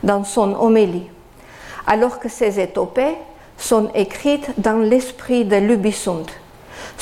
dans 0.02 0.25
son 0.25 0.55
homélie, 0.55 1.09
alors 1.87 2.19
que 2.19 2.29
ces 2.29 2.59
étopées 2.59 3.14
sont 3.57 3.91
écrites 3.95 4.50
dans 4.59 4.79
l'esprit 4.79 5.45
de 5.45 5.57
Lubisund. 5.57 6.26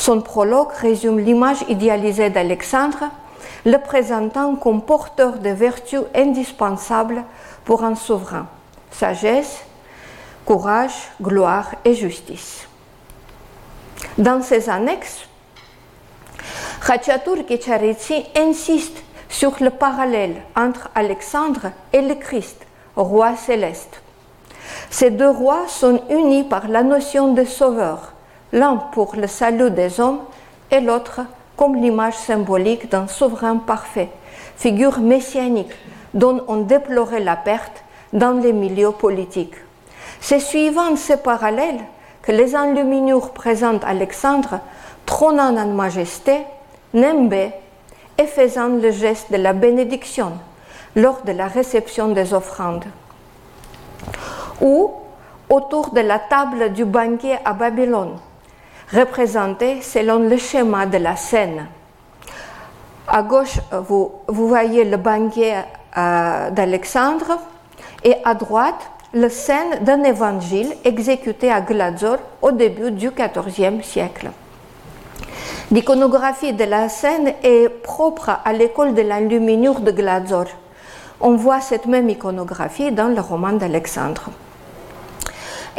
Son 0.01 0.23
prologue 0.23 0.73
résume 0.81 1.19
l'image 1.19 1.63
idéalisée 1.69 2.31
d'Alexandre, 2.31 3.11
le 3.67 3.77
présentant 3.77 4.57
comme 4.57 4.81
porteur 4.81 5.41
de 5.41 5.51
vertus 5.51 6.01
indispensables 6.15 7.23
pour 7.67 7.85
un 7.85 7.95
souverain 7.95 8.47
sagesse, 8.91 9.61
courage, 10.47 10.95
gloire 11.21 11.73
et 11.85 11.93
justice. 11.93 12.67
Dans 14.17 14.41
ces 14.41 14.71
annexes, 14.71 15.29
Khachatur 16.83 17.45
Kecharetsi 17.45 18.25
insiste 18.35 19.03
sur 19.29 19.53
le 19.61 19.69
parallèle 19.69 20.37
entre 20.57 20.89
Alexandre 20.95 21.73
et 21.93 22.01
le 22.01 22.15
Christ, 22.15 22.57
roi 22.97 23.37
céleste. 23.37 24.01
Ces 24.89 25.11
deux 25.11 25.29
rois 25.29 25.69
sont 25.69 26.01
unis 26.09 26.45
par 26.45 26.69
la 26.69 26.83
notion 26.83 27.35
de 27.35 27.45
sauveur, 27.45 28.10
l'un 28.53 28.77
pour 28.77 29.15
le 29.17 29.27
salut 29.27 29.71
des 29.71 30.01
hommes 30.01 30.21
et 30.71 30.81
l'autre 30.81 31.21
comme 31.57 31.77
l'image 31.77 32.15
symbolique 32.15 32.91
d'un 32.91 33.07
souverain 33.07 33.57
parfait, 33.57 34.09
figure 34.57 34.99
messianique 35.01 35.73
dont 36.15 36.43
on 36.49 36.57
déplorait 36.57 37.21
la 37.21 37.37
perte 37.37 37.85
dans 38.13 38.33
les 38.33 38.53
milieux 38.53 38.93
politiques. 38.93 39.57
C'est 40.21 40.41
suivant 40.41 40.97
ces 40.97 41.19
parallèles 41.19 41.81
que 42.23 42.33
les 42.33 42.57
enluminures 42.57 43.31
présentent 43.31 43.85
Alexandre 43.85 44.61
trônant 45.07 45.57
en 45.57 45.67
majesté, 45.67 46.41
nembé 46.95 47.51
et 48.19 48.27
faisant 48.27 48.69
le 48.69 48.91
geste 48.91 49.33
de 49.33 49.37
la 49.37 49.53
bénédiction 49.53 50.33
lors 50.97 51.23
de 51.23 51.33
la 51.33 51.47
réception 51.47 52.09
des 52.09 52.35
offrandes. 52.35 52.85
Ou 54.61 54.93
autour 55.49 55.91
de 55.91 56.01
la 56.01 56.19
table 56.19 56.73
du 56.73 56.85
banquet 56.85 57.39
à 57.45 57.53
Babylone, 57.53 58.17
représentée 58.93 59.83
selon 59.83 60.19
le 60.19 60.37
schéma 60.37 60.87
de 60.87 60.99
la 60.99 61.17
scène. 61.17 61.67
À 63.07 63.23
gauche, 63.23 63.59
vous, 63.73 64.13
vous 64.29 64.49
voyez 64.49 64.85
le 64.85 64.97
banquet 64.97 65.55
euh, 65.97 66.51
d'Alexandre 66.51 67.39
et 68.05 68.15
à 68.25 68.35
droite, 68.35 68.91
la 69.13 69.29
scène 69.29 69.83
d'un 69.83 70.05
évangile 70.05 70.73
exécuté 70.85 71.51
à 71.51 71.61
Gladzor 71.61 72.19
au 72.43 72.53
début 72.53 72.93
du 72.93 73.11
XIVe 73.11 73.83
siècle. 73.83 74.31
L'iconographie 75.73 76.53
de 76.53 76.65
la 76.65 76.89
scène 76.89 77.33
est 77.43 77.69
propre 77.69 78.31
à 78.45 78.53
l'école 78.53 78.95
de 78.95 79.03
l'enluminure 79.03 79.81
de 79.81 79.91
Gladzor. 79.91 80.47
On 81.21 81.37
voit 81.37 81.61
cette 81.61 81.87
même 81.87 82.09
iconographie 82.09 82.93
dans 82.93 83.09
le 83.09 83.21
roman 83.21 83.53
d'Alexandre. 83.53 84.31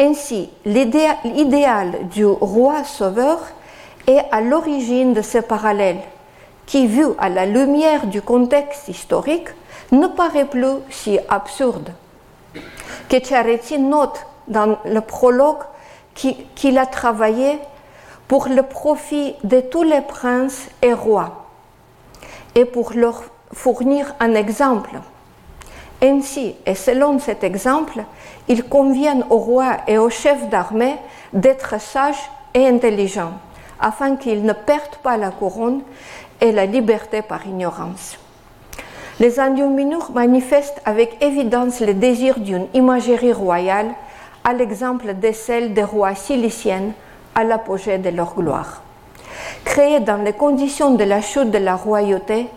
Ainsi, 0.03 0.49
l'idéal 0.65 2.07
du 2.09 2.25
roi 2.25 2.83
sauveur 2.83 3.37
est 4.07 4.23
à 4.31 4.41
l'origine 4.41 5.13
de 5.13 5.21
ce 5.21 5.37
parallèle, 5.37 5.99
qui, 6.65 6.87
vu 6.87 7.05
à 7.19 7.29
la 7.29 7.45
lumière 7.45 8.07
du 8.07 8.19
contexte 8.19 8.87
historique, 8.87 9.49
ne 9.91 10.07
paraît 10.07 10.45
plus 10.45 10.79
si 10.89 11.19
absurde. 11.29 11.93
Ketcharetsi 13.09 13.77
note 13.77 14.25
dans 14.47 14.79
le 14.85 15.01
prologue 15.01 15.63
qu'il 16.15 16.79
a 16.79 16.87
travaillé 16.87 17.59
pour 18.27 18.47
le 18.47 18.63
profit 18.63 19.35
de 19.43 19.59
tous 19.59 19.83
les 19.83 20.01
princes 20.01 20.67
et 20.81 20.93
rois 20.93 21.45
et 22.55 22.65
pour 22.65 22.93
leur 22.93 23.21
fournir 23.53 24.15
un 24.19 24.33
exemple. 24.33 24.99
Ainsi, 26.03 26.55
et 26.65 26.75
selon 26.75 27.19
cet 27.19 27.43
exemple, 27.43 28.03
il 28.47 28.63
convient 28.63 29.19
aux 29.29 29.37
rois 29.37 29.77
et 29.87 29.97
aux 29.97 30.09
chefs 30.09 30.49
d'armée 30.49 30.95
d'être 31.31 31.79
sages 31.79 32.29
et 32.53 32.67
intelligents, 32.67 33.33
afin 33.79 34.15
qu'ils 34.15 34.43
ne 34.43 34.53
perdent 34.53 34.97
pas 35.03 35.17
la 35.17 35.29
couronne 35.29 35.81
et 36.39 36.51
la 36.51 36.65
liberté 36.65 37.21
par 37.21 37.45
ignorance. 37.45 38.17
Les 39.19 39.39
Indiominures 39.39 40.11
manifestent 40.15 40.81
avec 40.85 41.21
évidence 41.21 41.79
le 41.81 41.93
désir 41.93 42.39
d'une 42.39 42.65
imagerie 42.73 43.33
royale, 43.33 43.91
à 44.43 44.53
l'exemple 44.53 45.13
de 45.13 45.31
celle 45.31 45.75
des 45.75 45.83
rois 45.83 46.15
ciliciennes 46.15 46.93
à 47.35 47.43
l'apogée 47.43 47.99
de 47.99 48.09
leur 48.09 48.33
gloire. 48.33 48.81
Créée 49.63 49.99
dans 49.99 50.17
les 50.23 50.33
conditions 50.33 50.95
de 50.95 51.03
la 51.03 51.21
chute 51.21 51.51
de 51.51 51.59
la 51.59 51.75
royauté, 51.75 52.47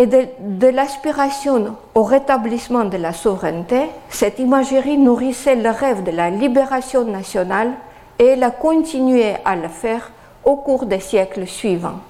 et 0.00 0.06
de, 0.06 0.66
l'aspiration 0.68 1.76
au 1.94 2.04
rétablissement 2.04 2.86
de 2.86 2.96
la 2.96 3.12
souveraineté, 3.12 3.82
cette 4.08 4.38
imagerie 4.38 4.96
nourrissait 4.96 5.56
le 5.56 5.68
rêve 5.68 6.04
de 6.04 6.10
la 6.10 6.30
libération 6.30 7.04
nationale 7.04 7.72
et 8.18 8.28
elle 8.28 8.42
a 8.42 8.50
continué 8.50 9.34
à 9.44 9.56
le 9.56 9.68
faire 9.68 10.10
au 10.42 10.56
cours 10.56 10.86
des 10.86 11.00
siècles 11.00 11.46
suivants. 11.46 12.00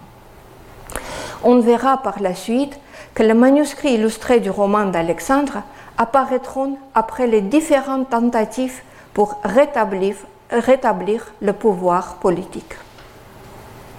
On 1.43 1.59
verra 1.59 1.97
par 1.97 2.23
la 2.23 2.37
suite 2.37 2.79
que 3.13 3.25
les 3.25 3.35
manuscrits 3.35 3.95
illustrés 3.95 4.39
du 4.39 4.51
roman 4.51 4.85
d'Alexandre 4.85 5.65
apparaîtront 5.99 6.79
après 6.95 7.27
les 7.27 7.41
différentes 7.41 8.09
tentatives 8.09 8.83
pour 9.15 9.41
rétablir, 9.43 10.15
rétablir 10.53 11.33
le 11.43 11.55
pouvoir 11.55 12.19
politique. 12.21 12.75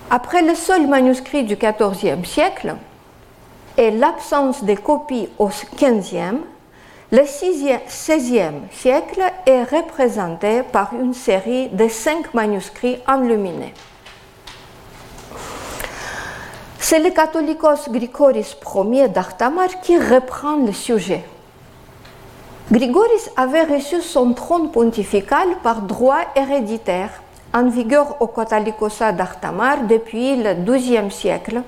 Après 0.10 0.44
le 0.44 0.56
seul 0.56 0.88
manuscrit 0.88 1.44
du 1.44 1.58
XIVe 1.58 2.24
siècle, 2.24 2.78
et 3.78 3.92
l'absence 3.92 4.64
de 4.64 4.76
copies 4.76 5.30
au 5.40 5.48
XVe, 5.48 6.40
le 7.12 7.24
XVIe 7.24 8.70
siècle 8.72 9.22
est 9.46 9.64
représenté 9.64 10.64
par 10.64 10.94
une 10.94 11.14
série 11.14 11.68
de 11.70 11.88
cinq 11.88 12.34
manuscrits 12.34 13.00
enluminés. 13.08 13.74
C'est 16.80 17.00
le 17.00 17.10
catholicos 17.10 17.90
Grigoris 17.90 18.58
Ier 18.76 19.08
d'Artamar 19.08 19.82
qui 19.82 19.98
reprend 19.98 20.58
le 20.58 20.74
sujet. 20.74 21.24
Grigoris 22.72 23.30
avait 23.36 23.64
reçu 23.64 24.02
son 24.02 24.34
trône 24.34 24.72
pontifical 24.72 25.50
par 25.62 25.82
droit 25.82 26.22
héréditaire, 26.36 27.10
en 27.54 27.70
vigueur 27.70 28.22
au 28.22 28.28
Catholicosat 28.28 29.12
d'Artamar 29.12 29.84
depuis 29.84 30.36
le 30.36 30.54
XIIe 30.54 31.12
siècle, 31.12 31.62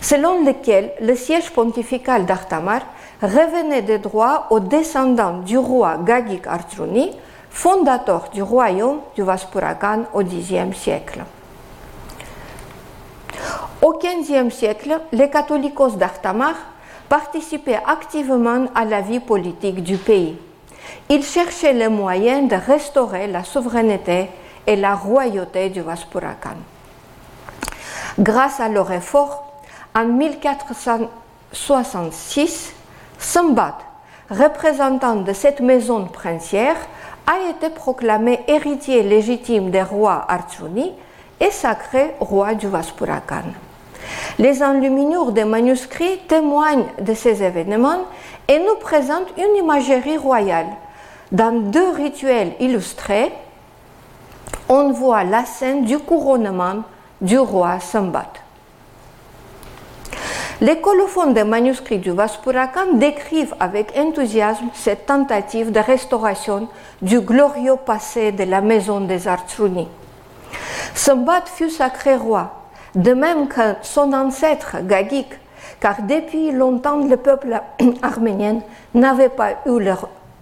selon 0.00 0.44
lequel 0.44 0.92
le 1.00 1.14
siège 1.14 1.50
pontifical 1.50 2.26
d'Artamar 2.26 2.80
revenait 3.22 3.82
des 3.82 3.98
droits 3.98 4.46
aux 4.50 4.60
descendants 4.60 5.38
du 5.38 5.58
roi 5.58 5.98
Gagik 6.04 6.46
Artruni, 6.46 7.10
fondateur 7.50 8.30
du 8.32 8.42
royaume 8.42 9.00
du 9.14 9.22
Vaspurakan 9.22 10.04
au 10.14 10.22
Xe 10.22 10.74
siècle. 10.74 11.24
Au 13.82 13.98
XVe 13.98 14.50
siècle, 14.50 15.00
les 15.12 15.30
catholiques 15.30 15.96
d'Artamar 15.96 16.54
participaient 17.08 17.80
activement 17.86 18.66
à 18.74 18.84
la 18.84 19.00
vie 19.00 19.20
politique 19.20 19.82
du 19.82 19.96
pays. 19.96 20.36
il 21.08 21.24
cherchait 21.24 21.72
les 21.72 21.88
moyens 21.88 22.48
de 22.48 22.56
restaurer 22.56 23.26
la 23.26 23.44
souveraineté 23.44 24.28
et 24.70 24.76
la 24.76 24.94
royauté 24.94 25.68
du 25.68 25.80
Vaspurakan. 25.80 26.56
Grâce 28.20 28.60
à 28.60 28.68
leur 28.68 28.92
effort, 28.92 29.52
en 29.96 30.04
1466, 30.04 32.72
Sambat, 33.18 33.78
représentant 34.30 35.16
de 35.16 35.32
cette 35.32 35.58
maison 35.60 36.04
princière, 36.04 36.76
a 37.26 37.50
été 37.50 37.70
proclamé 37.70 38.44
héritier 38.46 39.02
légitime 39.02 39.72
des 39.72 39.82
rois 39.82 40.24
Artsuni 40.28 40.92
et 41.40 41.50
sacré 41.50 42.14
roi 42.20 42.54
du 42.54 42.68
Vaspurakan. 42.68 43.46
Les 44.38 44.62
enluminures 44.62 45.32
des 45.32 45.44
manuscrits 45.44 46.20
témoignent 46.28 46.86
de 47.00 47.14
ces 47.14 47.42
événements 47.42 48.04
et 48.46 48.60
nous 48.60 48.76
présentent 48.76 49.36
une 49.36 49.56
imagerie 49.56 50.16
royale. 50.16 50.68
Dans 51.32 51.58
deux 51.58 51.90
rituels 51.90 52.54
illustrés, 52.60 53.32
on 54.70 54.92
voit 54.92 55.24
la 55.24 55.44
scène 55.44 55.84
du 55.84 55.98
couronnement 55.98 56.84
du 57.20 57.38
roi 57.38 57.80
Sambat. 57.80 58.32
Les 60.60 60.80
colophones 60.80 61.34
des 61.34 61.42
manuscrits 61.42 61.98
du 61.98 62.12
Vaspurakan 62.12 62.94
décrivent 62.94 63.54
avec 63.58 63.92
enthousiasme 63.98 64.68
cette 64.72 65.06
tentative 65.06 65.72
de 65.72 65.80
restauration 65.80 66.68
du 67.02 67.20
glorieux 67.20 67.76
passé 67.84 68.30
de 68.30 68.44
la 68.44 68.60
maison 68.60 69.00
des 69.00 69.26
Artsruni. 69.26 69.88
Sambat 70.94 71.46
fut 71.46 71.70
sacré 71.70 72.14
roi, 72.14 72.52
de 72.94 73.12
même 73.12 73.48
que 73.48 73.74
son 73.82 74.12
ancêtre 74.12 74.76
Gagik, 74.82 75.32
car 75.80 76.02
depuis 76.02 76.52
longtemps 76.52 76.98
le 76.98 77.16
peuple 77.16 77.60
arménien 78.02 78.60
n'avait 78.94 79.30
pas 79.30 79.54
eu 79.66 79.80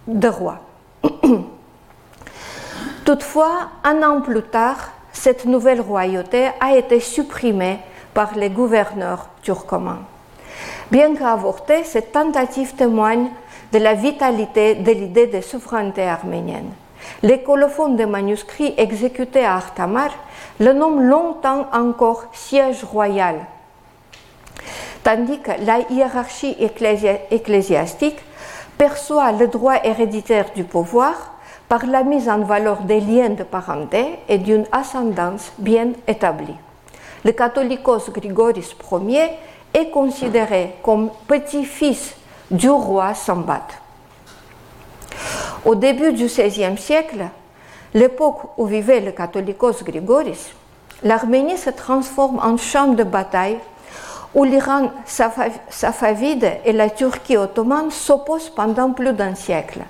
de 0.06 0.28
roi. 0.28 0.58
Toutefois, 3.08 3.70
un 3.84 4.02
an 4.02 4.20
plus 4.20 4.42
tard, 4.42 4.90
cette 5.14 5.46
nouvelle 5.46 5.80
royauté 5.80 6.50
a 6.60 6.76
été 6.76 7.00
supprimée 7.00 7.78
par 8.12 8.34
les 8.34 8.50
gouverneurs 8.50 9.30
turcomans. 9.40 10.04
Bien 10.90 11.14
qu'avortée, 11.14 11.84
cette 11.84 12.12
tentative 12.12 12.74
témoigne 12.74 13.30
de 13.72 13.78
la 13.78 13.94
vitalité 13.94 14.74
de 14.74 14.92
l'idée 14.92 15.26
de 15.26 15.40
souveraineté 15.40 16.02
arménienne. 16.02 16.70
Les 17.22 17.42
colophones 17.42 17.96
des 17.96 18.04
manuscrits 18.04 18.74
exécutés 18.76 19.42
à 19.42 19.54
Artamar 19.54 20.10
le 20.60 20.74
nomment 20.74 21.00
longtemps 21.00 21.66
encore 21.72 22.26
siège 22.34 22.84
royal, 22.84 23.36
tandis 25.02 25.40
que 25.40 25.52
la 25.64 25.78
hiérarchie 25.88 26.58
ecclésiastique 27.30 28.20
perçoit 28.76 29.32
le 29.32 29.48
droit 29.48 29.76
héréditaire 29.82 30.52
du 30.54 30.64
pouvoir 30.64 31.37
par 31.68 31.84
la 31.86 32.02
mise 32.02 32.28
en 32.28 32.40
valeur 32.40 32.82
des 32.82 33.00
liens 33.00 33.30
de 33.30 33.42
parenté 33.42 34.18
et 34.28 34.38
d'une 34.38 34.64
ascendance 34.72 35.52
bien 35.58 35.92
établie. 36.06 36.56
Le 37.24 37.32
catholicos 37.32 38.10
Grigoris 38.10 38.74
Ier 38.90 39.30
est 39.74 39.90
considéré 39.90 40.76
comme 40.82 41.10
petit-fils 41.26 42.14
du 42.50 42.70
roi 42.70 43.12
Sambat. 43.12 43.66
Au 45.64 45.74
début 45.74 46.12
du 46.12 46.24
XVIe 46.24 46.78
siècle, 46.78 47.26
l'époque 47.92 48.56
où 48.56 48.64
vivait 48.64 49.00
le 49.00 49.12
catholicos 49.12 49.84
Grigoris, 49.84 50.50
l'Arménie 51.02 51.58
se 51.58 51.70
transforme 51.70 52.38
en 52.38 52.56
champ 52.56 52.88
de 52.88 53.04
bataille 53.04 53.58
où 54.34 54.44
l'Iran 54.44 54.90
safavide 55.06 56.52
et 56.64 56.72
la 56.72 56.90
Turquie 56.90 57.36
ottomane 57.36 57.90
s'opposent 57.90 58.50
pendant 58.50 58.92
plus 58.92 59.12
d'un 59.12 59.34
siècle. 59.34 59.80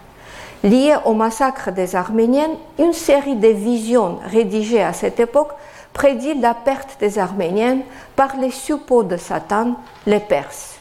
Lié 0.64 0.96
au 1.04 1.14
massacre 1.14 1.70
des 1.70 1.94
Arméniens, 1.94 2.50
une 2.78 2.92
série 2.92 3.36
de 3.36 3.48
visions 3.48 4.18
rédigées 4.24 4.82
à 4.82 4.92
cette 4.92 5.20
époque 5.20 5.52
prédit 5.92 6.34
la 6.34 6.54
perte 6.54 6.98
des 7.00 7.18
Arméniens 7.18 7.78
par 8.16 8.36
les 8.36 8.50
suppôts 8.50 9.04
de 9.04 9.16
Satan, 9.16 9.74
les 10.06 10.20
Perses. 10.20 10.78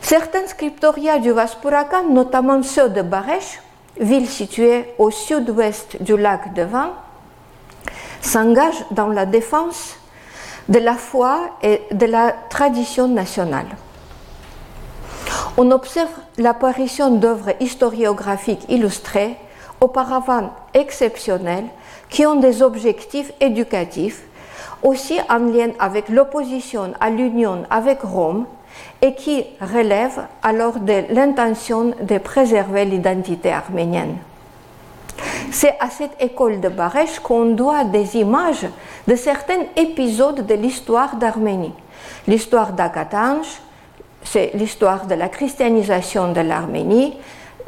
Certains 0.00 0.46
scriptoria 0.46 1.18
du 1.18 1.30
Vaspurakan, 1.30 2.08
notamment 2.08 2.62
ceux 2.62 2.88
de 2.88 3.02
Baresh, 3.02 3.60
ville 3.98 4.28
située 4.28 4.86
au 4.98 5.10
sud-ouest 5.10 6.02
du 6.02 6.16
lac 6.16 6.54
de 6.54 6.62
Van, 6.62 6.90
s'engagent 8.22 8.84
dans 8.90 9.08
la 9.08 9.26
défense 9.26 9.96
de 10.68 10.78
la 10.78 10.94
foi 10.94 11.40
et 11.62 11.82
de 11.92 12.06
la 12.06 12.32
tradition 12.48 13.06
nationale. 13.06 13.66
On 15.56 15.70
observe 15.70 16.10
l'apparition 16.38 17.10
d'œuvres 17.10 17.52
historiographiques 17.60 18.64
illustrées, 18.68 19.36
auparavant 19.80 20.50
exceptionnelles, 20.74 21.66
qui 22.08 22.26
ont 22.26 22.36
des 22.36 22.62
objectifs 22.62 23.32
éducatifs, 23.40 24.22
aussi 24.82 25.18
en 25.28 25.38
lien 25.38 25.70
avec 25.78 26.08
l'opposition 26.08 26.92
à 27.00 27.10
l'union 27.10 27.64
avec 27.70 28.02
Rome, 28.02 28.46
et 29.02 29.14
qui 29.14 29.44
relèvent 29.60 30.26
alors 30.42 30.78
de 30.78 31.04
l'intention 31.10 31.92
de 32.00 32.18
préserver 32.18 32.84
l'identité 32.84 33.52
arménienne. 33.52 34.16
C'est 35.50 35.76
à 35.80 35.90
cette 35.90 36.20
école 36.20 36.60
de 36.60 36.68
Baresh 36.68 37.18
qu'on 37.18 37.46
doit 37.46 37.84
des 37.84 38.16
images 38.16 38.66
de 39.06 39.16
certains 39.16 39.64
épisodes 39.76 40.46
de 40.46 40.54
l'histoire 40.54 41.16
d'Arménie. 41.16 41.74
L'histoire 42.28 42.72
d'Akatanj, 42.72 43.46
c'est 44.24 44.52
l'histoire 44.54 45.06
de 45.06 45.14
la 45.14 45.28
christianisation 45.28 46.32
de 46.32 46.40
l'Arménie, 46.40 47.16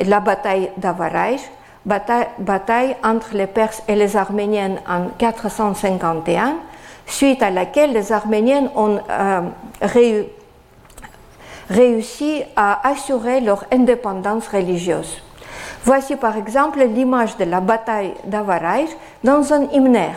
la 0.05 0.21
bataille 0.21 0.71
d'Avaraj, 0.77 1.41
bataille, 1.85 2.97
entre 3.03 3.35
les 3.35 3.47
Perses 3.47 3.83
et 3.89 3.95
les 3.95 4.17
Arméniens 4.17 4.77
en 4.89 5.07
451, 5.19 6.57
suite 7.07 7.43
à 7.43 7.51
laquelle 7.51 7.93
les 7.93 8.13
Arméniens 8.13 8.71
ont 8.77 9.01
euh, 9.11 10.23
réussi 11.69 12.43
à 12.55 12.89
assurer 12.89 13.41
leur 13.41 13.65
indépendance 13.73 14.49
religieuse. 14.49 15.23
Voici 15.85 16.17
par 16.17 16.37
exemple 16.37 16.81
l'image 16.85 17.37
de 17.37 17.45
la 17.45 17.61
bataille 17.61 18.15
d'Avaraj 18.25 18.89
dans 19.25 19.53
un 19.53 19.69
hymnaire. 19.71 20.17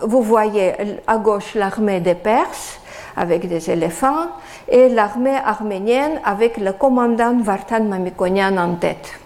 Vous 0.00 0.22
voyez 0.22 0.72
à 1.06 1.18
gauche 1.18 1.54
l'armée 1.54 2.00
des 2.00 2.14
Perses 2.14 2.80
avec 3.16 3.48
des 3.48 3.70
éléphants 3.70 4.28
et 4.68 4.88
l'armée 4.88 5.38
arménienne 5.44 6.20
avec 6.24 6.58
le 6.58 6.72
commandant 6.72 7.36
Vartan 7.38 7.84
Mamikonian 7.84 8.56
en 8.58 8.74
tête. 8.74 9.18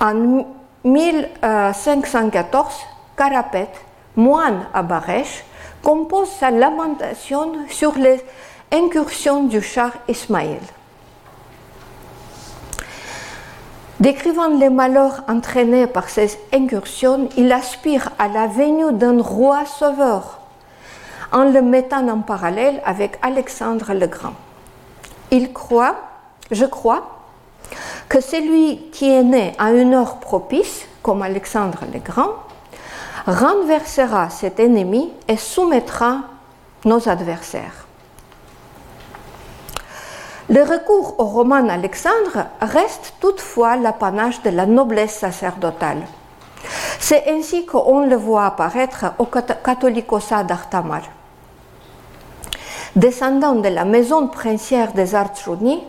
En 0.00 0.44
1514, 0.84 2.74
Karapet, 3.16 3.68
moine 4.14 4.66
à 4.72 4.82
Baresh, 4.82 5.44
compose 5.82 6.30
sa 6.30 6.50
lamentation 6.50 7.52
sur 7.68 7.94
les 7.98 8.24
incursions 8.72 9.44
du 9.44 9.60
char 9.60 9.90
Ismaël. 10.06 10.60
Décrivant 13.98 14.48
les 14.48 14.70
malheurs 14.70 15.24
entraînés 15.26 15.88
par 15.88 16.08
ces 16.08 16.38
incursions, 16.54 17.28
il 17.36 17.50
aspire 17.50 18.10
à 18.20 18.28
la 18.28 18.46
venue 18.46 18.92
d'un 18.92 19.20
roi 19.20 19.66
sauveur 19.66 20.37
en 21.32 21.44
le 21.44 21.62
mettant 21.62 22.08
en 22.08 22.20
parallèle 22.20 22.80
avec 22.84 23.18
Alexandre 23.22 23.92
le 23.94 24.06
Grand. 24.06 24.34
Il 25.30 25.52
croit, 25.52 25.96
je 26.50 26.64
crois, 26.64 27.18
que 28.08 28.20
celui 28.20 28.90
qui 28.90 29.10
est 29.10 29.22
né 29.22 29.52
à 29.58 29.72
une 29.72 29.94
heure 29.94 30.18
propice, 30.18 30.86
comme 31.02 31.22
Alexandre 31.22 31.80
le 31.92 32.00
Grand, 32.00 32.34
renversera 33.26 34.30
cet 34.30 34.58
ennemi 34.58 35.12
et 35.28 35.36
soumettra 35.36 36.20
nos 36.84 37.08
adversaires. 37.08 37.86
Le 40.48 40.62
recours 40.62 41.16
au 41.18 41.24
roman 41.24 41.68
Alexandre 41.68 42.46
reste 42.62 43.12
toutefois 43.20 43.76
l'apanage 43.76 44.40
de 44.42 44.48
la 44.48 44.64
noblesse 44.64 45.18
sacerdotale. 45.18 46.00
C'est 46.98 47.28
ainsi 47.28 47.66
qu'on 47.66 48.06
le 48.06 48.16
voit 48.16 48.46
apparaître 48.46 49.12
au 49.18 49.26
catholicosa 49.26 50.42
d'Artamar. 50.44 51.02
Descendant 52.98 53.54
de 53.54 53.68
la 53.68 53.84
maison 53.84 54.26
princière 54.26 54.92
des 54.92 55.14
Artsrouni, 55.14 55.84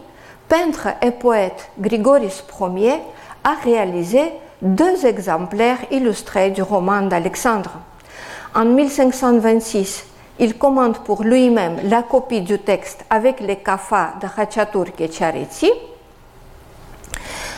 peintre 0.48 0.90
et 1.02 1.10
poète 1.10 1.72
Grigoris 1.80 2.44
Ier 2.78 3.00
a 3.44 3.56
réalisé 3.64 4.32
deux 4.62 5.08
exemplaires 5.08 5.80
illustrés 5.90 6.52
du 6.52 6.62
roman 6.62 7.02
d'Alexandre. 7.02 7.72
En 8.54 8.64
1526, 8.66 10.06
il 10.38 10.56
commande 10.56 11.00
pour 11.00 11.24
lui-même 11.24 11.78
la 11.86 12.04
copie 12.04 12.42
du 12.42 12.60
texte 12.60 13.04
avec 13.10 13.40
les 13.40 13.56
kafas 13.56 14.14
de 14.22 14.28
Khachaturk 14.28 15.02
et 15.02 15.10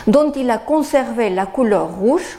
dont 0.06 0.32
il 0.32 0.50
a 0.50 0.56
conservé 0.56 1.28
la 1.28 1.44
couleur 1.44 1.90
rouge, 1.90 2.38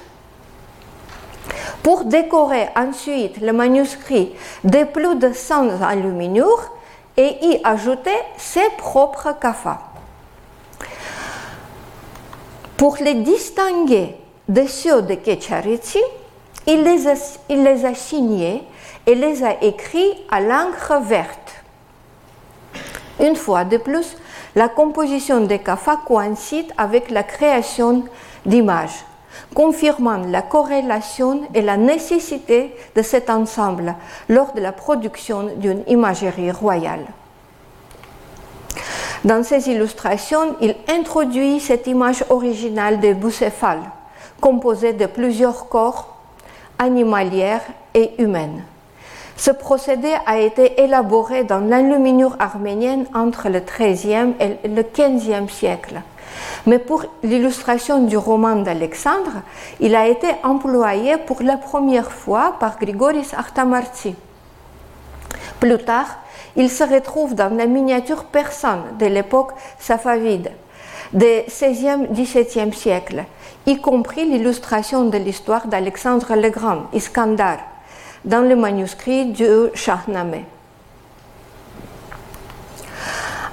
pour 1.83 2.05
décorer 2.05 2.69
ensuite 2.75 3.39
le 3.39 3.53
manuscrit 3.53 4.31
de 4.63 4.83
plus 4.85 5.15
de 5.15 5.31
100 5.31 5.79
enluminures 5.83 6.71
et 7.17 7.37
y 7.45 7.61
ajouter 7.63 8.15
ses 8.37 8.69
propres 8.77 9.35
kafas. 9.39 9.79
Pour 12.77 12.97
les 12.97 13.15
distinguer 13.15 14.15
de 14.49 14.65
ceux 14.65 15.01
de 15.03 15.15
Kecharetsi, 15.15 16.01
il 16.67 16.83
les, 16.83 17.85
a, 17.85 17.95
signés 17.95 18.63
et 19.05 19.15
les 19.15 19.43
a 19.43 19.63
écrits 19.63 20.13
à 20.31 20.41
l'encre 20.41 20.99
verte. 21.01 21.63
Une 23.19 23.35
fois 23.35 23.63
de 23.63 23.77
plus, 23.77 24.17
la 24.55 24.69
composition 24.69 25.41
des 25.41 25.59
kafas 25.59 25.97
coïncide 26.05 26.71
avec 26.77 27.09
la 27.09 27.23
création 27.23 28.03
d'images, 28.45 29.05
confirmant 29.53 30.21
la 30.27 30.41
corrélation 30.41 31.41
et 31.53 31.61
la 31.61 31.77
nécessité 31.77 32.75
de 32.95 33.01
cet 33.01 33.29
ensemble 33.29 33.95
lors 34.29 34.53
de 34.53 34.61
la 34.61 34.71
production 34.71 35.49
d'une 35.57 35.83
imagerie 35.87 36.51
royale. 36.51 37.05
Dans 39.23 39.43
ses 39.43 39.69
illustrations, 39.69 40.55
il 40.59 40.75
introduit 40.89 41.61
cette 41.61 41.87
image 41.87 42.25
originale 42.29 42.99
des 42.99 43.13
boucéphales, 43.13 43.89
composée 44.41 44.91
de 44.91 45.05
plusieurs 45.05 45.69
corps 45.69 46.17
animalières 46.77 47.63
et 47.93 48.11
humaines. 48.17 48.63
Ce 49.37 49.51
procédé 49.51 50.13
a 50.25 50.39
été 50.39 50.81
élaboré 50.81 51.43
dans 51.43 51.59
l'enluminure 51.59 52.35
arménienne 52.39 53.05
entre 53.13 53.49
le 53.49 53.61
XIIIe 53.61 54.33
et 54.39 54.67
le 54.67 54.83
XVe 54.83 55.49
siècle. 55.49 56.01
Mais 56.65 56.79
pour 56.79 57.05
l'illustration 57.23 58.03
du 58.03 58.17
roman 58.17 58.57
d'Alexandre, 58.57 59.41
il 59.79 59.95
a 59.95 60.07
été 60.07 60.27
employé 60.43 61.17
pour 61.17 61.41
la 61.41 61.57
première 61.57 62.11
fois 62.11 62.55
par 62.59 62.79
Grigoris 62.79 63.33
Artamartsi. 63.33 64.15
Plus 65.59 65.77
tard, 65.77 66.19
il 66.55 66.69
se 66.69 66.83
retrouve 66.83 67.35
dans 67.35 67.55
la 67.55 67.65
miniature 67.65 68.25
persane 68.25 68.97
de 68.99 69.05
l'époque 69.05 69.51
safavide, 69.79 70.51
des 71.11 71.45
16e-17e 71.49 72.73
siècle, 72.73 73.25
y 73.65 73.79
compris 73.79 74.25
l'illustration 74.25 75.05
de 75.05 75.17
l'histoire 75.17 75.67
d'Alexandre 75.67 76.35
le 76.35 76.49
Grand, 76.49 76.83
Iskandar, 76.93 77.59
dans 78.25 78.41
le 78.41 78.55
manuscrit 78.55 79.25
du 79.25 79.47
Shahnameh. 79.73 80.45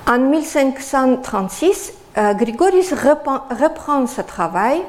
En 0.07 0.19
1536, 0.19 1.93
euh, 2.19 2.35
Grigoris 2.35 2.93
reprend, 2.93 4.07
ce 4.07 4.21
travail 4.21 4.83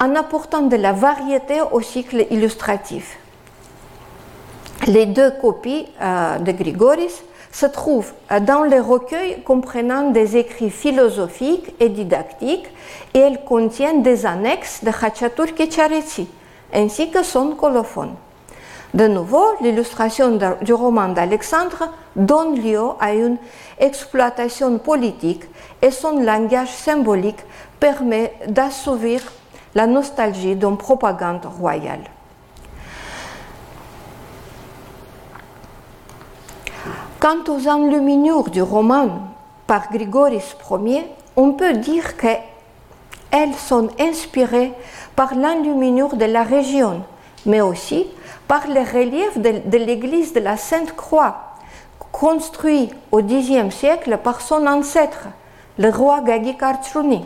en 0.00 0.14
apportant 0.16 0.62
de 0.62 0.76
la 0.76 0.92
variété 0.92 1.60
au 1.70 1.80
cycle 1.80 2.26
illustratif. 2.30 3.18
Les 4.86 5.06
deux 5.06 5.30
copies 5.40 5.86
euh, 6.00 6.38
de 6.38 6.52
Grigoris 6.52 7.22
se 7.52 7.66
trouvent 7.66 8.12
euh, 8.30 8.40
dans 8.40 8.64
les 8.64 8.80
recueils 8.80 9.42
comprenant 9.42 10.10
des 10.10 10.36
écrits 10.36 10.70
philosophiques 10.70 11.74
et 11.80 11.88
didactiques 11.88 12.66
et 13.14 13.18
elles 13.18 13.44
contiennent 13.44 14.02
des 14.02 14.26
annexes 14.26 14.82
de 14.84 14.90
Khachatur 14.90 15.54
Kecharetsi 15.54 16.28
ainsi 16.74 17.10
que 17.10 17.22
son 17.22 17.52
colophone. 17.52 18.14
De 18.94 19.06
nouveau, 19.08 19.44
l'illustration 19.60 20.38
du 20.62 20.72
roman 20.72 21.08
d'Alexandre 21.08 21.90
donne 22.14 22.60
lieu 22.60 22.80
à 23.00 23.14
une 23.14 23.36
exploitation 23.78 24.78
politique 24.78 25.44
et 25.82 25.90
son 25.90 26.20
langage 26.20 26.72
symbolique 26.72 27.44
permet 27.80 28.32
d'assouvir 28.48 29.20
la 29.74 29.86
nostalgie 29.86 30.56
d'une 30.56 30.78
propagande 30.78 31.44
royale. 31.44 32.04
Quant 37.20 37.44
aux 37.48 37.66
enluminures 37.68 38.50
du 38.50 38.62
roman 38.62 39.08
par 39.66 39.90
Grigoris 39.90 40.56
Ier, 40.70 41.06
on 41.34 41.52
peut 41.52 41.74
dire 41.74 42.16
qu'elles 42.16 43.54
sont 43.54 43.88
inspirées 43.98 44.72
par 45.14 45.34
l'enluminure 45.34 46.16
de 46.16 46.24
la 46.24 46.42
région, 46.42 47.02
mais 47.44 47.60
aussi 47.60 48.06
par 48.48 48.66
les 48.68 48.84
reliefs 48.84 49.38
de, 49.38 49.78
l'église 49.78 50.32
de 50.32 50.40
la 50.40 50.56
Sainte-Croix, 50.56 51.36
construit 52.12 52.90
au 53.12 53.20
Xe 53.20 53.70
siècle 53.70 54.18
par 54.22 54.40
son 54.40 54.66
ancêtre, 54.66 55.28
le 55.78 55.90
roi 55.90 56.20
Gagik 56.22 56.62
Artsruni. 56.62 57.24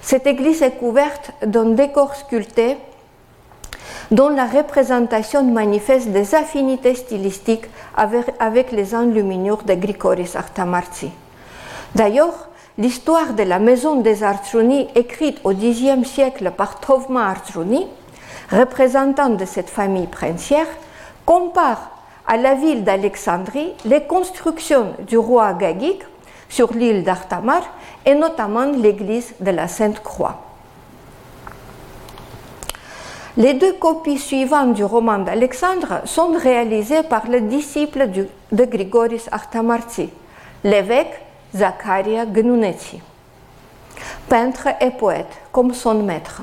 Cette 0.00 0.26
église 0.26 0.62
est 0.62 0.78
couverte 0.78 1.32
d'un 1.44 1.70
décor 1.70 2.14
sculpté 2.14 2.76
dont 4.10 4.28
la 4.28 4.46
représentation 4.46 5.42
manifeste 5.44 6.08
des 6.08 6.34
affinités 6.34 6.94
stylistiques 6.94 7.66
avec, 7.96 8.70
les 8.72 8.94
enluminures 8.94 9.64
de 9.64 9.74
Grigoris 9.74 10.36
Artamartsi. 10.36 11.10
D'ailleurs, 11.94 12.48
l'histoire 12.78 13.32
de 13.32 13.42
la 13.42 13.58
maison 13.58 14.00
des 14.00 14.22
Artsruni, 14.22 14.88
écrite 14.94 15.40
au 15.44 15.52
Xe 15.52 16.04
siècle 16.04 16.50
par 16.50 16.80
Tovma 16.80 17.28
Artsruni, 17.28 17.86
représentant 18.50 19.30
de 19.30 19.44
cette 19.44 19.70
famille 19.70 20.06
princière, 20.06 20.66
compare 21.24 21.90
à 22.26 22.36
la 22.36 22.54
ville 22.54 22.84
d'Alexandrie 22.84 23.72
les 23.84 24.02
constructions 24.02 24.94
du 25.06 25.16
roi 25.18 25.54
Gagik 25.54 26.02
sur 26.54 26.72
l'île 26.72 27.02
d'Artamar 27.02 27.62
et 28.06 28.14
notamment 28.14 28.66
l'église 28.66 29.34
de 29.40 29.50
la 29.50 29.66
Sainte 29.66 30.00
Croix. 30.00 30.40
Les 33.36 33.54
deux 33.54 33.72
copies 33.72 34.18
suivantes 34.18 34.74
du 34.74 34.84
roman 34.84 35.18
d'Alexandre 35.18 36.02
sont 36.04 36.30
réalisées 36.38 37.02
par 37.02 37.26
le 37.28 37.40
disciple 37.40 38.08
de 38.52 38.64
Grigoris 38.64 39.28
Artamartsi, 39.32 40.10
l'évêque 40.62 41.20
Zakaria 41.56 42.24
Gnunetsi, 42.24 43.00
peintre 44.28 44.68
et 44.80 44.92
poète 44.92 45.36
comme 45.50 45.74
son 45.74 46.04
maître. 46.04 46.42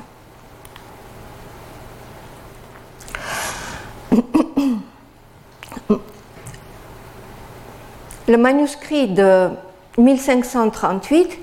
Le 8.28 8.36
manuscrit 8.36 9.08
de 9.08 9.48
1538 9.98 11.38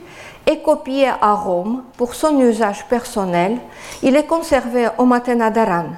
est 0.48 0.62
copié 0.62 1.10
à 1.22 1.34
Rome 1.34 1.84
pour 1.98 2.16
son 2.16 2.40
usage 2.40 2.86
personnel. 2.88 3.58
Il 4.02 4.16
est 4.16 4.26
conservé 4.26 4.88
au 4.98 5.06
Matenadaran. 5.06 5.90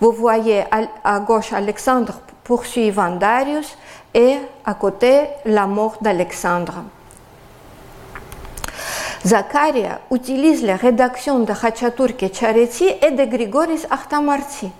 Vous 0.00 0.12
voyez 0.12 0.64
à 1.04 1.20
gauche 1.20 1.52
Alexandre 1.52 2.20
poursuivant 2.44 3.10
Darius 3.16 3.76
et 4.14 4.36
à 4.64 4.74
côté 4.74 5.24
la 5.44 5.66
mort 5.66 5.98
d'Alexandre. 6.00 6.84
Zacharia 9.26 10.00
utilise 10.10 10.62
les 10.62 10.74
rédactions 10.74 11.40
de 11.40 11.52
Khachatur 11.52 12.16
Kecharetsi 12.16 12.86
et 13.02 13.10
de 13.10 13.24
Grigoris 13.24 13.86
Artamartsi 13.90 14.70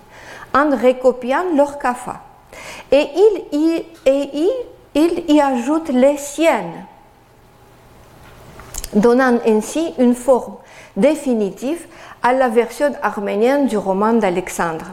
en 0.55 0.71
recopiant 0.71 1.43
leur 1.55 1.77
kafa. 1.77 2.21
Et 2.91 3.07
il 3.53 5.35
y 5.35 5.41
ajoute 5.41 5.89
les 5.89 6.17
siennes, 6.17 6.85
donnant 8.93 9.37
ainsi 9.45 9.93
une 9.97 10.15
forme 10.15 10.55
définitive 10.95 11.85
à 12.21 12.33
la 12.33 12.49
version 12.49 12.91
arménienne 13.01 13.67
du 13.67 13.77
roman 13.77 14.13
d'Alexandre. 14.13 14.85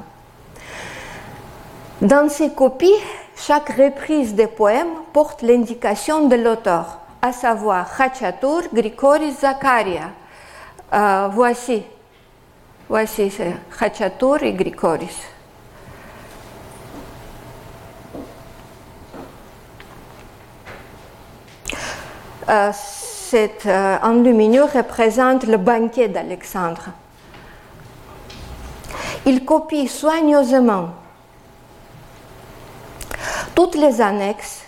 Dans 2.00 2.28
ces 2.28 2.50
copies, 2.50 2.92
chaque 3.36 3.70
reprise 3.70 4.34
des 4.34 4.46
poèmes 4.46 4.94
porte 5.12 5.42
l'indication 5.42 6.28
de 6.28 6.36
l'auteur, 6.36 6.98
à 7.22 7.32
savoir 7.32 7.96
Khachatur 7.96 8.62
Grigoris 8.72 9.40
Zakaria. 9.40 10.10
Euh, 10.92 11.28
voici, 11.32 11.82
voici 12.88 13.30
c'est 13.30 13.54
Khachatur 13.78 14.42
et 14.42 14.52
Grigoris. 14.52 15.20
Euh, 22.48 22.70
cette 23.36 23.66
euh, 23.66 23.98
enluminure 24.02 24.72
représente 24.72 25.44
le 25.44 25.58
banquet 25.58 26.08
d'Alexandre. 26.08 26.86
Il 29.26 29.44
copie 29.44 29.88
soigneusement 29.88 30.88
toutes 33.54 33.74
les 33.74 34.00
annexes 34.00 34.62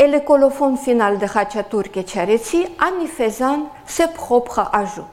et 0.00 0.08
le 0.08 0.18
colophone 0.18 0.76
final 0.76 1.20
de 1.20 1.26
Kecharetsi 1.88 2.66
en 2.80 3.00
y 3.00 3.06
faisant 3.06 3.70
ses 3.86 4.08
propres 4.08 4.68
ajouts. 4.72 5.06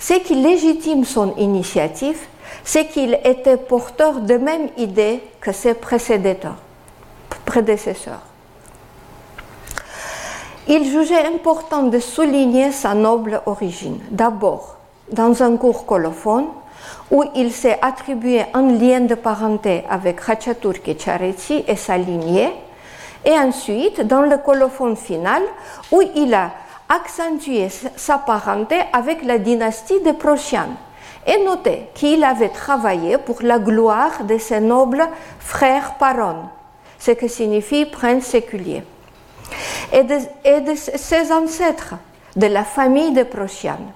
Ce 0.00 0.14
qui 0.14 0.34
légitime 0.36 1.04
son 1.04 1.36
initiative, 1.36 2.20
c'est 2.64 2.86
qu'il 2.86 3.20
était 3.22 3.58
porteur 3.58 4.20
de 4.20 4.38
même 4.38 4.70
idée 4.78 5.22
que 5.42 5.52
ses 5.52 5.74
prédécesseurs. 7.44 8.22
Il 10.68 10.84
jugeait 10.84 11.26
important 11.26 11.84
de 11.84 11.98
souligner 12.00 12.72
sa 12.72 12.94
noble 12.94 13.40
origine. 13.46 14.00
D'abord, 14.10 14.76
dans 15.12 15.42
un 15.42 15.56
cours 15.56 15.86
colophone, 15.86 16.46
où 17.10 17.24
il 17.34 17.52
s'est 17.52 17.78
attribué 17.82 18.42
un 18.52 18.72
lien 18.72 19.00
de 19.00 19.14
parenté 19.14 19.84
avec 19.88 20.24
Khachatur 20.24 20.82
Kecharetsi 20.82 21.64
et 21.68 21.76
sa 21.76 21.96
lignée, 21.96 22.52
et 23.24 23.32
ensuite 23.32 24.00
dans 24.00 24.22
le 24.22 24.38
colophone 24.38 24.96
final, 24.96 25.42
où 25.92 26.02
il 26.14 26.34
a 26.34 26.50
accentuait 26.88 27.70
sa 27.96 28.18
parenté 28.18 28.76
avec 28.92 29.24
la 29.24 29.38
dynastie 29.38 30.00
des 30.00 30.12
Prochianes 30.12 30.76
et 31.26 31.44
notait 31.44 31.88
qu'il 31.94 32.22
avait 32.22 32.50
travaillé 32.50 33.18
pour 33.18 33.38
la 33.42 33.58
gloire 33.58 34.24
de 34.24 34.38
ses 34.38 34.60
nobles 34.60 35.04
frères 35.40 35.94
parons, 35.98 36.44
ce 36.98 37.10
qui 37.12 37.28
signifie 37.28 37.86
prince 37.86 38.24
séculier, 38.24 38.84
et 39.92 40.02
de, 40.02 40.16
de 40.60 40.74
ses 40.74 41.32
ancêtres 41.32 41.94
de 42.34 42.46
la 42.46 42.64
famille 42.64 43.12
des 43.12 43.24
Prochianes. 43.24 43.92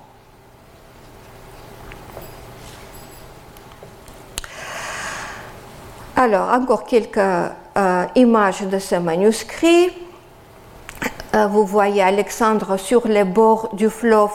Alors, 6.17 6.51
encore 6.53 6.85
quelques 6.85 7.17
euh, 7.17 8.05
images 8.15 8.63
de 8.63 8.79
ce 8.79 8.97
manuscrit. 8.97 9.91
Euh, 11.35 11.47
vous 11.47 11.65
voyez 11.65 12.03
Alexandre 12.03 12.77
sur 12.77 13.09
les 13.09 13.25
bords 13.25 13.71
du 13.73 13.89
fleuve 13.89 14.33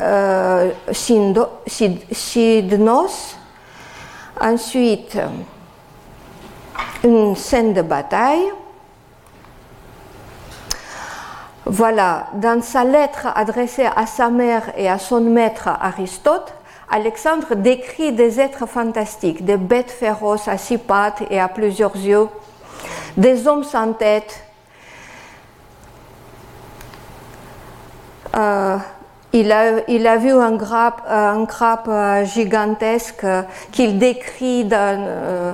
euh, 0.00 0.70
Sidnos. 0.90 1.48
Ensuite, 4.40 5.18
une 7.04 7.36
scène 7.36 7.74
de 7.74 7.82
bataille. 7.82 8.50
Voilà, 11.64 12.26
dans 12.34 12.60
sa 12.60 12.82
lettre 12.82 13.28
adressée 13.36 13.88
à 13.94 14.06
sa 14.06 14.30
mère 14.30 14.72
et 14.76 14.88
à 14.88 14.98
son 14.98 15.20
maître 15.20 15.68
Aristote, 15.68 16.52
Alexandre 16.90 17.54
décrit 17.54 18.12
des 18.12 18.40
êtres 18.40 18.66
fantastiques, 18.66 19.44
des 19.44 19.56
bêtes 19.56 19.90
féroces 19.90 20.48
à 20.48 20.58
six 20.58 20.78
pattes 20.78 21.22
et 21.30 21.38
à 21.38 21.48
plusieurs 21.48 21.94
yeux, 21.94 22.28
des 23.16 23.46
hommes 23.46 23.62
sans 23.62 23.92
tête. 23.92 24.44
Euh, 28.36 28.76
il, 29.32 29.52
a, 29.52 30.16
vu 30.18 30.32
un 30.32 30.58
crabe, 30.58 31.88
euh, 31.88 32.24
gigantesque 32.24 33.24
qu'il 33.70 33.98
décrit 33.98 34.68
euh, 34.72 35.52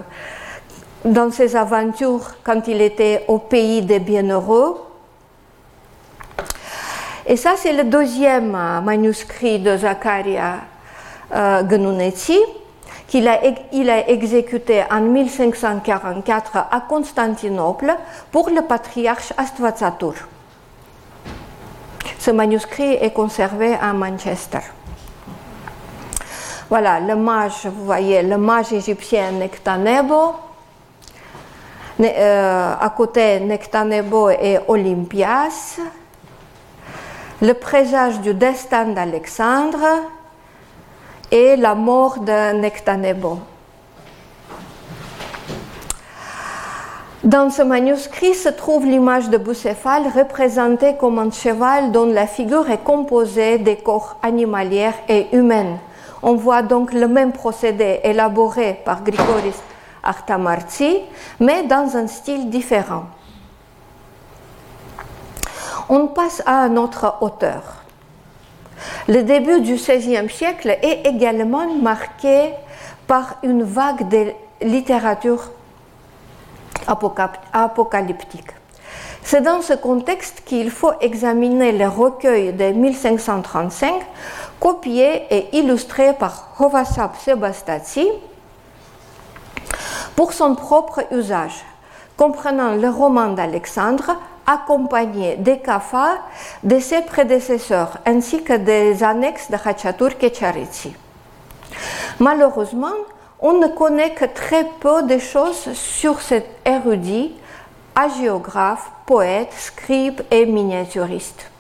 dans, 1.05 1.31
ses 1.31 1.55
aventures 1.55 2.35
quand 2.43 2.67
il 2.67 2.81
était 2.81 3.25
au 3.29 3.39
pays 3.39 3.83
des 3.83 4.01
bienheureux. 4.01 4.88
Et 7.31 7.37
ça, 7.37 7.57
c'est 7.57 7.75
le 7.75 7.85
deuxième 7.85 8.53
manuscrit 8.83 9.59
de 9.59 9.77
Zacharia 9.77 10.61
euh, 11.35 11.63
qu'il 13.07 13.29
a, 13.29 13.41
il 13.71 13.91
a 13.91 14.09
exécuté 14.09 14.83
en 14.91 15.03
1544 15.03 16.57
à 16.71 16.81
Constantinople 16.89 17.95
pour 18.33 18.49
le 18.49 18.63
patriarche 18.63 19.35
Astvatsatur. 19.37 20.15
Ce 22.19 22.31
manuscrit 22.31 22.95
est 22.95 23.13
conservé 23.13 23.75
à 23.75 23.93
Manchester. 23.93 24.61
Voilà, 26.71 26.99
le 26.99 27.15
mage, 27.15 27.67
vous 27.67 27.85
voyez, 27.85 28.23
le 28.23 28.39
mage 28.39 28.73
égyptien 28.73 29.33
Nectanebo. 29.33 30.35
Euh, 32.01 32.75
à 32.81 32.91
côté, 32.97 33.41
Nectanebo 33.41 34.31
et 34.31 34.59
Olympias. 34.67 35.79
Le 37.41 37.53
présage 37.53 38.21
du 38.21 38.35
destin 38.35 38.87
d'Alexandre 38.87 39.79
et 41.31 41.55
la 41.55 41.77
mort 41.77 42.19
de 42.19 42.53
Nectanebo. 42.59 43.39
Dans 47.23 47.49
ce 47.51 47.63
manuscrit 47.63 48.35
se 48.35 48.49
trouve 48.49 48.87
l'image 48.87 49.31
de 49.31 49.39
Bucéphale 49.39 50.09
représentée 50.13 50.97
comme 50.97 51.21
un 51.21 51.31
cheval 51.31 51.93
dont 51.93 52.07
la 52.07 52.27
figure 52.27 52.69
est 52.71 52.83
composée 52.83 53.59
des 53.59 53.77
corps 53.77 54.17
animaliers 54.21 54.91
et 55.09 55.29
humains. 55.31 55.79
On 56.25 56.35
voit 56.35 56.63
donc 56.63 56.93
le 56.93 57.07
même 57.07 57.31
procédé 57.31 58.01
élaboré 58.03 58.81
par 58.85 59.05
Grigoris 59.05 59.63
Artamartsi, 60.03 61.03
mais 61.39 61.63
dans 61.63 61.97
un 61.97 62.09
style 62.09 62.51
différent. 62.51 63.05
On 65.89 66.07
passe 66.09 66.43
à 66.45 66.65
un 66.65 66.77
autre 66.77 67.17
auteur. 67.21 67.63
Le 69.09 69.23
début 69.23 69.61
du 69.61 69.75
XVIe 69.75 70.29
siècle 70.29 70.77
est 70.83 71.07
également 71.07 71.67
marqué 71.75 72.51
par 73.07 73.37
une 73.43 73.63
vague 73.63 74.09
de 74.09 74.33
littérature 74.61 75.51
apocalyptique. 77.53 78.51
C'est 79.23 79.41
dans 79.41 79.63
ce 79.63 79.73
contexte 79.73 80.43
qu'il 80.45 80.71
faut 80.71 80.93
examiner 81.01 81.73
les 81.73 81.87
recueils 81.87 82.53
de 82.53 82.71
1535 82.71 83.95
copiés 84.61 85.23
et 85.31 85.57
illustrés 85.57 86.13
par 86.13 86.49
Hovasap 86.59 87.17
Sebastati 87.17 88.09
pour 90.17 90.33
son 90.33 90.55
propre 90.55 91.05
usage, 91.13 91.65
comprenant 92.17 92.75
le 92.75 92.89
roman 92.89 93.29
d'Alexandre 93.29 94.17
accompagné 94.49 95.37
des 95.37 95.59
kafa 95.59 96.19
de 96.65 96.81
ses 96.81 97.03
prédécesseurs 97.03 97.99
ainsi 98.07 98.43
que 98.43 98.55
des 98.55 99.05
annexes 99.05 99.51
de 99.51 99.57
Hachatur 99.63 100.17
Kecharitsi. 100.17 100.95
Malheureusement, 102.19 102.97
on 103.41 103.53
ne 103.53 103.69
connaît 103.69 104.15
que 104.15 104.25
très 104.25 104.65
peu 104.81 105.03
de 105.03 105.19
choses 105.19 105.73
sur 105.75 106.21
cet 106.23 106.47
érudit, 106.65 107.35
hagiographe, 107.95 108.91
poète, 109.07 109.53
scribe 109.53 110.23
et 110.31 110.47
miniaturiste. 110.47 111.51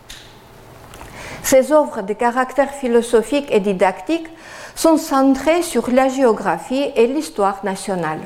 Ses 1.43 1.73
œuvres 1.73 2.03
de 2.03 2.15
caractère 2.15 2.71
philosophique 2.71 3.49
et 3.51 3.61
didactique 3.61 4.27
sont 4.75 4.97
centrées 4.97 5.63
sur 5.63 5.91
la 5.91 6.09
géographie 6.09 6.91
et 6.97 7.07
l'histoire 7.07 7.65
nationale. 7.65 8.21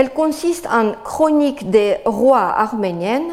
Elle 0.00 0.14
consiste 0.14 0.66
en 0.66 0.92
chronique 1.04 1.68
des 1.68 1.98
rois 2.06 2.54
arméniennes, 2.56 3.32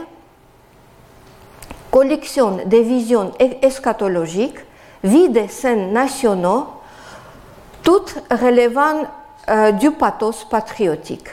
collection 1.90 2.58
des 2.66 2.82
visions 2.84 3.32
eschatologiques, 3.40 4.60
vie 5.02 5.30
des 5.30 5.48
scènes 5.48 5.94
nationaux, 5.94 6.66
toutes 7.84 8.16
relevant 8.30 9.08
euh, 9.48 9.72
du 9.72 9.92
pathos 9.92 10.44
patriotique. 10.44 11.30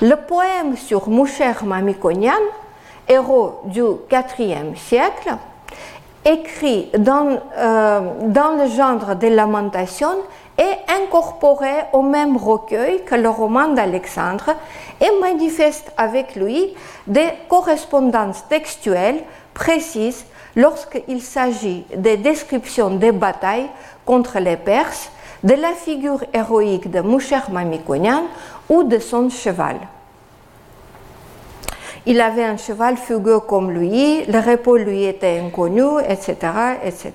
Le 0.00 0.14
poème 0.14 0.76
sur 0.76 1.08
Moucher 1.08 1.54
Mamikonian, 1.64 2.44
héros 3.08 3.62
du 3.64 3.82
IVe 4.08 4.76
siècle, 4.76 5.34
écrit 6.24 6.90
dans, 6.98 7.38
euh, 7.56 8.00
dans 8.26 8.62
le 8.62 8.68
genre 8.70 9.16
des 9.16 9.30
lamentations, 9.30 10.18
est 10.58 10.78
incorporé 11.02 11.70
au 11.92 12.02
même 12.02 12.36
recueil 12.36 13.04
que 13.04 13.14
le 13.14 13.28
roman 13.28 13.68
d'Alexandre 13.68 14.54
et 15.00 15.20
manifeste 15.20 15.92
avec 15.96 16.36
lui 16.36 16.74
des 17.06 17.28
correspondances 17.48 18.46
textuelles 18.48 19.22
précises 19.54 20.24
lorsqu'il 20.54 21.22
s'agit 21.22 21.84
des 21.96 22.18
descriptions 22.18 22.90
des 22.90 23.12
batailles 23.12 23.70
contre 24.04 24.38
les 24.38 24.56
Perses, 24.56 25.10
de 25.42 25.54
la 25.54 25.72
figure 25.72 26.22
héroïque 26.32 26.90
de 26.90 27.00
Moucher 27.00 27.40
Mamikonian 27.50 28.24
ou 28.68 28.84
de 28.84 28.98
son 28.98 29.28
cheval. 29.28 29.76
Il 32.04 32.20
avait 32.20 32.44
un 32.44 32.56
cheval 32.56 32.96
fugueux 32.96 33.40
comme 33.40 33.70
lui, 33.70 34.24
le 34.24 34.38
repos 34.38 34.76
lui 34.76 35.04
était 35.04 35.38
inconnu, 35.38 36.00
etc. 36.08 36.36
etc. 36.84 37.12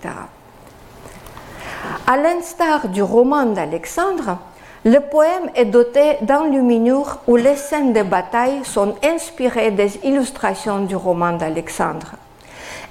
À 2.05 2.15
l'instar 2.15 2.87
du 2.87 3.03
roman 3.03 3.47
d'Alexandre, 3.47 4.37
le 4.85 4.99
poème 4.99 5.49
est 5.55 5.65
doté 5.65 6.15
d'enluminures 6.21 7.19
où 7.27 7.35
les 7.35 7.57
scènes 7.57 7.91
de 7.91 8.03
bataille 8.03 8.63
sont 8.63 8.95
inspirées 9.03 9.71
des 9.71 9.97
illustrations 10.05 10.85
du 10.85 10.95
roman 10.95 11.33
d'Alexandre. 11.33 12.13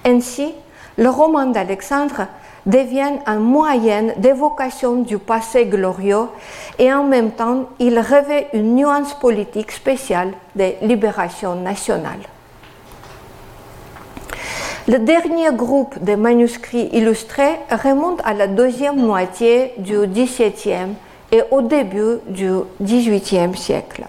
Ainsi, 0.04 0.54
le 0.98 1.08
roman 1.08 1.46
d'Alexandre 1.46 2.26
devient 2.66 3.20
un 3.26 3.38
moyen 3.38 4.08
d'évocation 4.16 4.96
du 4.96 5.18
passé 5.18 5.66
glorieux 5.66 6.26
et 6.78 6.92
en 6.92 7.04
même 7.04 7.30
temps 7.30 7.66
il 7.78 7.98
revêt 7.98 8.48
une 8.52 8.74
nuance 8.74 9.14
politique 9.14 9.70
spéciale 9.70 10.32
de 10.56 10.72
libération 10.82 11.54
nationale. 11.54 12.20
Le 14.88 14.98
dernier 14.98 15.52
groupe 15.52 16.02
de 16.02 16.14
manuscrits 16.14 16.90
illustrés 16.92 17.58
remonte 17.70 18.20
à 18.24 18.34
la 18.34 18.46
deuxième 18.46 18.96
moitié 18.96 19.72
du 19.78 20.06
XVIIe 20.06 20.94
et 21.32 21.42
au 21.50 21.60
début 21.60 22.18
du 22.28 22.50
XVIIIe 22.80 23.56
siècle. 23.56 24.04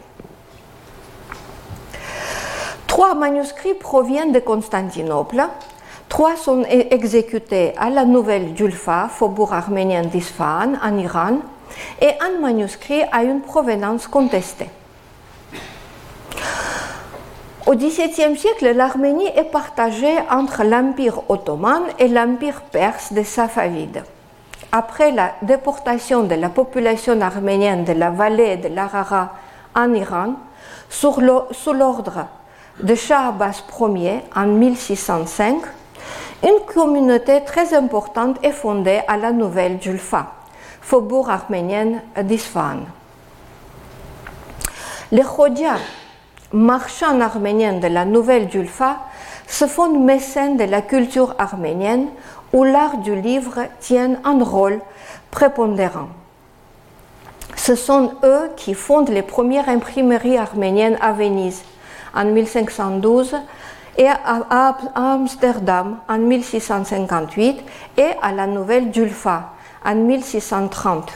Trois 2.86 3.16
manuscrits 3.16 3.74
proviennent 3.74 4.32
de 4.32 4.40
Constantinople. 4.40 5.44
Trois 6.10 6.38
sont 6.38 6.64
exécutés 6.64 7.74
à 7.78 7.90
la 7.90 8.06
Nouvelle 8.06 8.56
Julfa, 8.56 9.10
faubourg 9.10 9.54
arménien 9.54 10.04
d'Isfahan, 10.04 10.74
en 10.82 10.98
Iran, 10.98 11.38
et 12.02 12.12
un 12.22 12.40
manuscrit 12.40 13.04
a 13.12 13.24
une 13.24 13.42
provenance 13.42 14.08
contestée. 14.08 14.70
Au 17.66 17.76
XVIIe 17.76 18.38
siècle, 18.38 18.72
l'Arménie 18.74 19.28
est 19.36 19.52
partagée 19.52 20.18
entre 20.32 20.64
l'Empire 20.64 21.24
ottoman 21.28 21.84
et 22.00 22.08
l'Empire 22.08 22.62
perse 22.62 23.12
des 23.12 23.26
Safavides. 23.26 24.04
Après 24.72 25.12
la 25.12 25.34
déportation 25.42 26.24
de 26.24 26.36
la 26.36 26.48
population 26.48 27.20
arménienne 27.20 27.84
de 27.84 27.92
la 27.92 28.10
vallée 28.10 28.56
de 28.56 28.70
l'Arara 28.70 29.34
en 29.76 29.94
Iran, 29.94 30.36
sous 30.90 31.20
l'ordre 31.20 32.28
de 32.82 32.96
Shah 32.96 33.28
Abbas 33.28 33.64
Ier 33.80 34.22
en 34.34 34.46
1605, 34.46 35.58
une 36.44 36.60
communauté 36.66 37.44
très 37.44 37.74
importante 37.74 38.38
est 38.44 38.52
fondée 38.52 39.02
à 39.08 39.18
la 39.18 39.32
nouvelle 39.32 39.82
Julfa, 39.82 40.34
faubourg 40.82 41.30
arménienne 41.30 42.02
d'Isfahan. 42.22 42.82
Les 45.12 45.24
Khodia, 45.24 45.78
marchands 46.54 47.20
arméniens 47.22 47.80
de 47.80 47.88
la 47.88 48.06
nouvelle 48.06 48.52
Julfa, 48.52 49.00
se 49.48 49.66
font 49.66 49.98
mécènes 49.98 50.58
de 50.58 50.66
la 50.66 50.82
culture 50.82 51.34
arménienne 51.40 52.08
où 52.54 52.64
l'art 52.64 52.98
du 52.98 53.16
livre 53.16 53.64
tient 53.80 54.18
un 54.24 54.44
rôle 54.44 54.80
prépondérant. 55.32 56.10
Ce 57.56 57.76
sont 57.76 58.12
eux 58.24 58.52
qui 58.56 58.74
fondent 58.74 59.10
les 59.10 59.22
premières 59.22 59.70
imprimeries 59.70 60.38
arméniennes 60.38 60.98
à 61.02 61.14
Venise 61.14 61.64
en 62.14 62.26
1512 62.26 63.36
et 63.98 64.08
à 64.08 64.76
Amsterdam 64.96 65.98
en 66.08 66.18
1658 66.18 67.64
et 67.98 68.04
à 68.22 68.32
la 68.32 68.48
Nouvelle 68.48 68.94
Julfa 68.94 69.54
en 69.84 69.96
1630, 69.96 71.12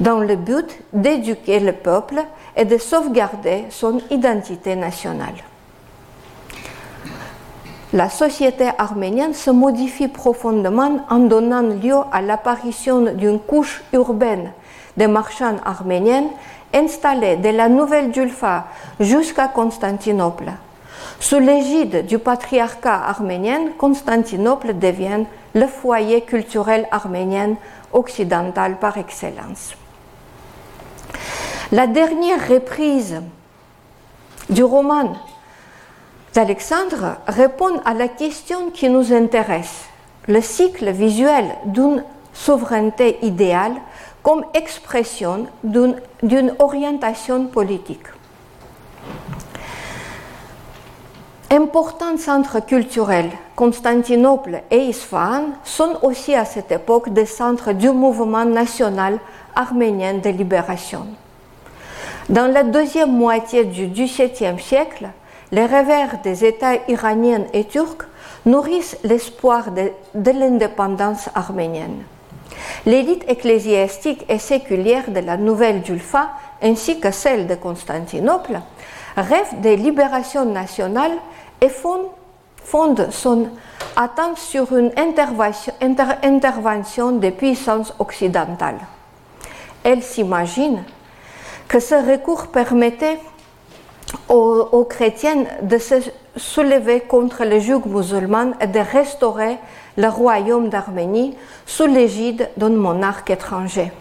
dans 0.00 0.18
le 0.18 0.36
but 0.36 0.78
d'éduquer 0.92 1.60
le 1.60 1.72
peuple 1.72 2.22
et 2.56 2.64
de 2.64 2.78
sauvegarder 2.78 3.64
son 3.70 4.00
identité 4.10 4.76
nationale. 4.76 5.34
La 7.92 8.10
société 8.10 8.68
arménienne 8.76 9.32
se 9.32 9.50
modifie 9.50 10.08
profondément 10.08 11.06
en 11.08 11.20
donnant 11.20 11.62
lieu 11.62 11.96
à 12.12 12.20
l'apparition 12.20 13.00
d'une 13.00 13.38
couche 13.38 13.82
urbaine 13.92 14.52
des 14.96 15.06
marchands 15.06 15.56
arméniennes 15.64 16.28
installés 16.74 17.36
de 17.36 17.48
la 17.50 17.68
Nouvelle 17.68 18.12
Julfa 18.12 18.66
jusqu'à 18.98 19.48
Constantinople. 19.48 20.50
Sous 21.20 21.38
l'égide 21.38 22.06
du 22.06 22.18
patriarcat 22.18 23.02
arménien, 23.06 23.72
Constantinople 23.78 24.78
devient 24.78 25.24
le 25.54 25.66
foyer 25.66 26.22
culturel 26.22 26.86
arménien 26.90 27.56
occidental 27.92 28.78
par 28.78 28.98
excellence. 28.98 29.74
La 31.72 31.86
dernière 31.86 32.48
reprise 32.48 33.20
du 34.50 34.62
roman 34.62 35.14
d'Alexandre 36.34 37.16
répond 37.26 37.80
à 37.84 37.94
la 37.94 38.08
question 38.08 38.70
qui 38.70 38.88
nous 38.88 39.12
intéresse, 39.12 39.86
le 40.28 40.40
cycle 40.40 40.90
visuel 40.90 41.46
d'une 41.64 42.04
souveraineté 42.32 43.18
idéale 43.22 43.74
comme 44.22 44.44
expression 44.54 45.46
d'une 45.64 46.54
orientation 46.58 47.46
politique. 47.46 48.06
Importants 51.50 52.18
centres 52.18 52.58
culturels, 52.58 53.30
Constantinople 53.54 54.62
et 54.72 54.86
Isfahan 54.86 55.44
sont 55.62 55.96
aussi 56.02 56.34
à 56.34 56.44
cette 56.44 56.72
époque 56.72 57.10
des 57.10 57.24
centres 57.24 57.72
du 57.72 57.88
mouvement 57.90 58.44
national 58.44 59.20
arménien 59.54 60.14
de 60.14 60.28
libération. 60.28 61.06
Dans 62.28 62.52
la 62.52 62.64
deuxième 62.64 63.12
moitié 63.12 63.64
du 63.64 63.86
XVIIe 63.86 64.58
siècle, 64.58 65.06
les 65.52 65.66
revers 65.66 66.20
des 66.24 66.44
États 66.44 66.78
iraniens 66.88 67.44
et 67.52 67.62
turcs 67.62 68.08
nourrissent 68.44 68.98
l'espoir 69.04 69.70
de, 69.70 69.92
de 70.16 70.30
l'indépendance 70.32 71.28
arménienne. 71.36 72.02
L'élite 72.86 73.24
ecclésiastique 73.28 74.24
et 74.28 74.40
séculière 74.40 75.12
de 75.12 75.20
la 75.20 75.36
nouvelle 75.36 75.86
Julfa, 75.86 76.30
ainsi 76.60 76.98
que 76.98 77.12
celle 77.12 77.46
de 77.46 77.54
Constantinople, 77.54 78.60
rêve 79.16 79.60
de 79.62 79.70
libération 79.70 80.44
nationale 80.44 81.12
et 81.60 81.68
fonde, 81.68 83.08
son 83.10 83.48
attente 83.96 84.38
sur 84.38 84.76
une 84.76 84.92
intervention, 84.96 87.12
des 87.12 87.30
puissances 87.30 87.94
occidentales. 87.98 88.80
Elle 89.84 90.02
s'imagine 90.02 90.82
que 91.68 91.78
ce 91.80 91.94
recours 91.94 92.48
permettait 92.48 93.18
aux, 94.28 94.86
chrétiens 94.88 95.44
de 95.62 95.78
se 95.78 95.94
soulever 96.36 97.00
contre 97.00 97.44
le 97.44 97.58
joug 97.60 97.82
musulman 97.86 98.52
et 98.60 98.66
de 98.66 98.80
restaurer 98.80 99.58
le 99.96 100.08
royaume 100.08 100.68
d'Arménie 100.68 101.36
sous 101.64 101.86
l'égide 101.86 102.50
d'un 102.56 102.70
monarque 102.70 103.30
étranger. 103.30 103.92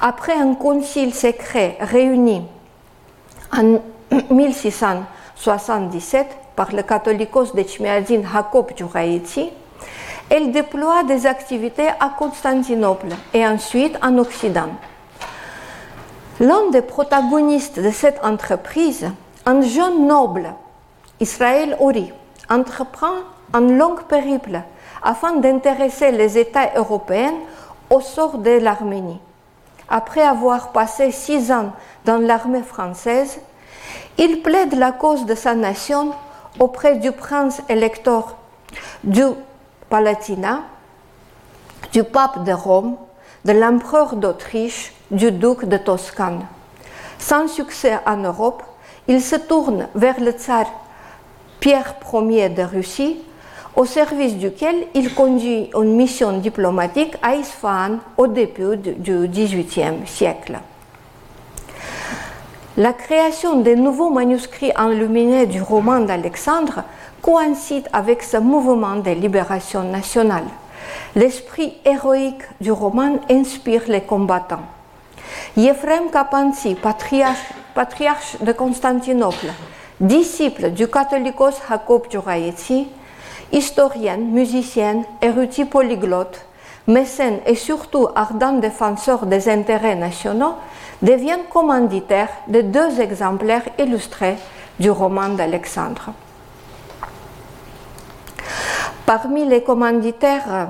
Après 0.00 0.34
un 0.34 0.54
concile 0.54 1.14
secret 1.14 1.76
réuni 1.80 2.42
en 3.52 3.78
1677 4.30 6.26
par 6.56 6.72
le 6.72 6.82
catholicos 6.82 7.54
de 7.54 7.62
Chmiadzin 7.62 8.22
Jacob 8.32 8.70
Djouraïti, 8.76 9.50
elle 10.30 10.52
déploie 10.52 11.04
des 11.04 11.26
activités 11.26 11.88
à 11.88 12.10
Constantinople 12.16 13.08
et 13.34 13.46
ensuite 13.46 13.98
en 14.02 14.18
Occident. 14.18 14.70
L'un 16.40 16.70
des 16.70 16.82
protagonistes 16.82 17.78
de 17.78 17.90
cette 17.90 18.24
entreprise, 18.24 19.10
un 19.44 19.60
jeune 19.60 20.06
noble, 20.06 20.54
Israël 21.20 21.76
Ori, 21.80 22.12
entreprend 22.48 23.12
un 23.52 23.60
long 23.60 23.96
périple 24.08 24.60
afin 25.02 25.36
d'intéresser 25.36 26.10
les 26.12 26.38
États 26.38 26.70
européens 26.76 27.34
au 27.90 28.00
sort 28.00 28.38
de 28.38 28.50
l'Arménie. 28.58 29.20
Après 29.88 30.22
avoir 30.22 30.72
passé 30.72 31.10
six 31.10 31.52
ans 31.52 31.72
dans 32.04 32.18
l'armée 32.18 32.62
française, 32.62 33.38
il 34.16 34.42
plaide 34.42 34.74
la 34.74 34.92
cause 34.92 35.26
de 35.26 35.34
sa 35.34 35.54
nation 35.54 36.12
auprès 36.58 36.96
du 36.96 37.12
prince 37.12 37.62
électeur 37.68 38.36
du 39.04 39.24
Palatinat, 39.88 40.62
du 41.92 42.04
pape 42.04 42.44
de 42.44 42.52
Rome, 42.52 42.96
de 43.44 43.52
l'empereur 43.52 44.16
d'Autriche, 44.16 44.92
du 45.10 45.32
duc 45.32 45.64
de 45.64 45.76
Toscane. 45.76 46.46
Sans 47.18 47.48
succès 47.48 47.98
en 48.06 48.16
Europe, 48.16 48.62
il 49.08 49.20
se 49.20 49.36
tourne 49.36 49.88
vers 49.94 50.20
le 50.20 50.32
tsar 50.32 50.66
Pierre 51.60 51.94
Ier 52.12 52.48
de 52.48 52.62
Russie, 52.62 53.18
au 53.76 53.84
service 53.84 54.36
duquel 54.36 54.86
il 54.94 55.14
conduit 55.14 55.70
une 55.74 55.94
mission 55.96 56.38
diplomatique 56.38 57.16
à 57.22 57.34
Isfahan 57.36 57.98
au 58.16 58.26
début 58.26 58.76
du 58.76 59.28
XVIIIe 59.28 60.06
siècle. 60.06 60.58
La 62.78 62.94
création 62.94 63.60
des 63.60 63.76
nouveaux 63.76 64.08
manuscrits 64.08 64.72
enluminés 64.78 65.44
du 65.44 65.60
roman 65.60 66.00
d'Alexandre 66.00 66.84
coïncide 67.20 67.86
avec 67.92 68.22
ce 68.22 68.38
mouvement 68.38 68.96
de 68.96 69.10
libération 69.10 69.82
nationale. 69.82 70.46
L'esprit 71.14 71.74
héroïque 71.84 72.44
du 72.62 72.72
roman 72.72 73.20
inspire 73.30 73.82
les 73.88 74.00
combattants. 74.00 74.62
Yefrem 75.54 76.10
Kapansi, 76.10 76.74
patriarche, 76.74 78.40
de 78.40 78.52
Constantinople, 78.52 79.48
disciple 80.00 80.70
du 80.70 80.88
catholicos 80.88 81.60
Jacob 81.68 82.06
Djouraïti, 82.10 82.88
historienne, 83.52 84.30
musicienne, 84.30 85.04
érudit 85.20 85.66
polyglotte, 85.66 86.46
mécène 86.86 87.40
et 87.46 87.54
surtout 87.54 88.08
ardent 88.14 88.60
défenseur 88.60 89.26
des 89.26 89.48
intérêts 89.48 89.96
nationaux, 89.96 90.54
devient 91.00 91.38
commanditaire 91.50 92.28
de 92.48 92.60
deux 92.60 93.00
exemplaires 93.00 93.68
illustrés 93.78 94.36
du 94.78 94.90
roman 94.90 95.30
d'Alexandre. 95.30 96.12
Parmi 99.06 99.44
les 99.44 99.62
commanditaires 99.62 100.68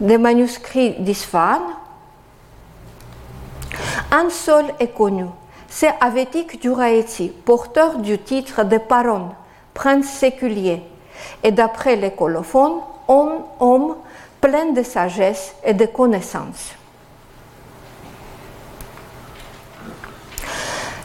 des 0.00 0.18
manuscrits 0.18 0.94
d'Isfahan, 1.00 1.60
un 4.12 4.30
seul 4.30 4.64
est 4.78 4.94
connu, 4.94 5.26
c'est 5.68 5.92
Avetik 6.00 6.60
Duraeti, 6.60 7.28
porteur 7.28 7.98
du 7.98 8.18
titre 8.18 8.64
de 8.64 8.78
Paron, 8.78 9.30
prince 9.74 10.06
séculier, 10.06 10.82
et 11.42 11.52
d'après 11.52 11.96
les 11.96 12.12
colophones, 12.12 12.80
homme, 13.06 13.42
homme 13.60 13.96
plein 14.40 14.72
de 14.72 14.82
sagesse 14.82 15.54
et 15.64 15.74
de 15.74 15.86
connaissances. 15.86 16.74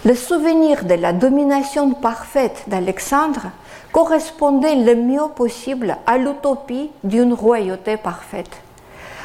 Le 0.05 0.13
souvenir 0.13 0.86
de 0.86 0.93
la 0.93 1.13
domination 1.13 1.91
parfaite 1.93 2.63
d'Alexandre 2.67 3.47
correspondait 3.91 4.75
le 4.75 4.95
mieux 4.95 5.27
possible 5.36 5.97
à 6.05 6.17
l'utopie 6.17 6.91
d'une 7.03 7.33
royauté 7.33 7.97
parfaite. 7.97 8.61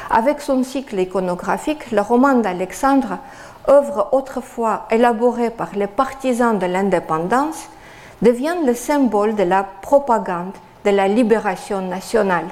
Avec 0.09 0.41
son 0.41 0.63
cycle 0.63 0.99
iconographique, 0.99 1.91
le 1.91 2.01
roman 2.01 2.35
d'Alexandre, 2.35 3.19
œuvre 3.69 4.09
autrefois 4.11 4.87
élaborée 4.89 5.51
par 5.51 5.69
les 5.75 5.87
partisans 5.87 6.57
de 6.57 6.65
l'indépendance, 6.65 7.69
deviennent 8.21 8.65
le 8.65 8.73
symbole 8.73 9.35
de 9.35 9.43
la 9.43 9.63
propagande 9.63 10.53
de 10.83 10.89
la 10.89 11.07
libération 11.07 11.81
nationale. 11.81 12.47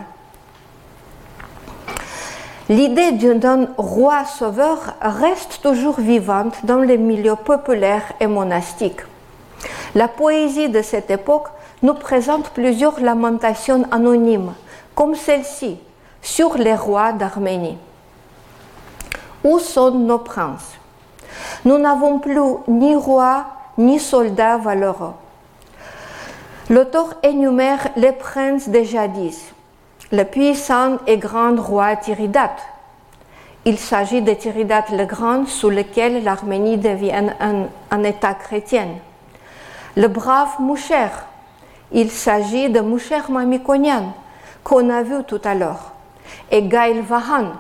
L'idée 2.70 3.14
d'un 3.14 3.68
roi 3.78 4.26
sauveur 4.26 4.94
reste 5.02 5.60
toujours 5.64 6.00
vivante 6.00 6.64
dans 6.66 6.78
les 6.78 7.00
milieux 7.00 7.36
populaires 7.36 8.14
et 8.20 8.28
monastiques. 8.28 9.02
La 9.96 10.08
poésie 10.08 10.70
de 10.70 10.84
cette 10.84 11.10
époque 11.10 11.48
nous 11.82 11.96
présente 11.96 12.52
plusieurs 12.52 13.00
lamentations 13.00 13.86
anonymes, 13.90 14.54
comme 14.94 15.16
celle-ci, 15.16 15.80
sur 16.22 16.60
les 16.60 16.76
rois 16.76 17.12
d'Arménie. 17.12 17.80
Où 19.44 19.58
sont 19.58 19.90
nos 19.90 20.20
princes? 20.20 20.78
Nous 21.66 21.80
n'avons 21.80 22.20
plus 22.20 22.40
ni 22.68 22.96
roi 22.96 23.48
ni 23.80 24.00
soldats 24.00 24.58
valeureux. 24.58 25.14
L'auteur 26.70 27.16
énumère 27.24 27.88
les 27.96 28.12
princes 28.12 28.70
de 28.70 28.84
jadis, 28.84 29.54
le 30.12 30.24
puissant 30.24 30.98
et 31.06 31.18
grand 31.18 31.56
roi 31.56 31.96
Tiridate. 31.96 32.62
Il 33.66 33.78
s'agit 33.78 34.22
de 34.22 34.34
Tiridate 34.34 34.90
le 34.90 35.06
Grand 35.06 35.46
sous 35.46 35.70
lequel 35.70 36.24
l'Arménie 36.24 36.78
devient 36.78 37.30
un, 37.92 38.04
État 38.04 38.34
chrétien. 38.34 38.88
Le 39.96 40.08
brave 40.08 40.56
Moucher, 40.60 41.10
il 41.92 42.10
s'agit 42.10 42.70
de 42.70 42.80
Moucher 42.80 43.22
Mamikonian, 43.30 44.14
qu'on 44.64 44.90
a 44.90 45.04
vu 45.04 45.24
tout 45.28 45.42
à 45.44 45.54
l'heure, 45.54 45.92
et 46.50 46.64
Gail 46.64 47.02
Vahan. 47.02 47.52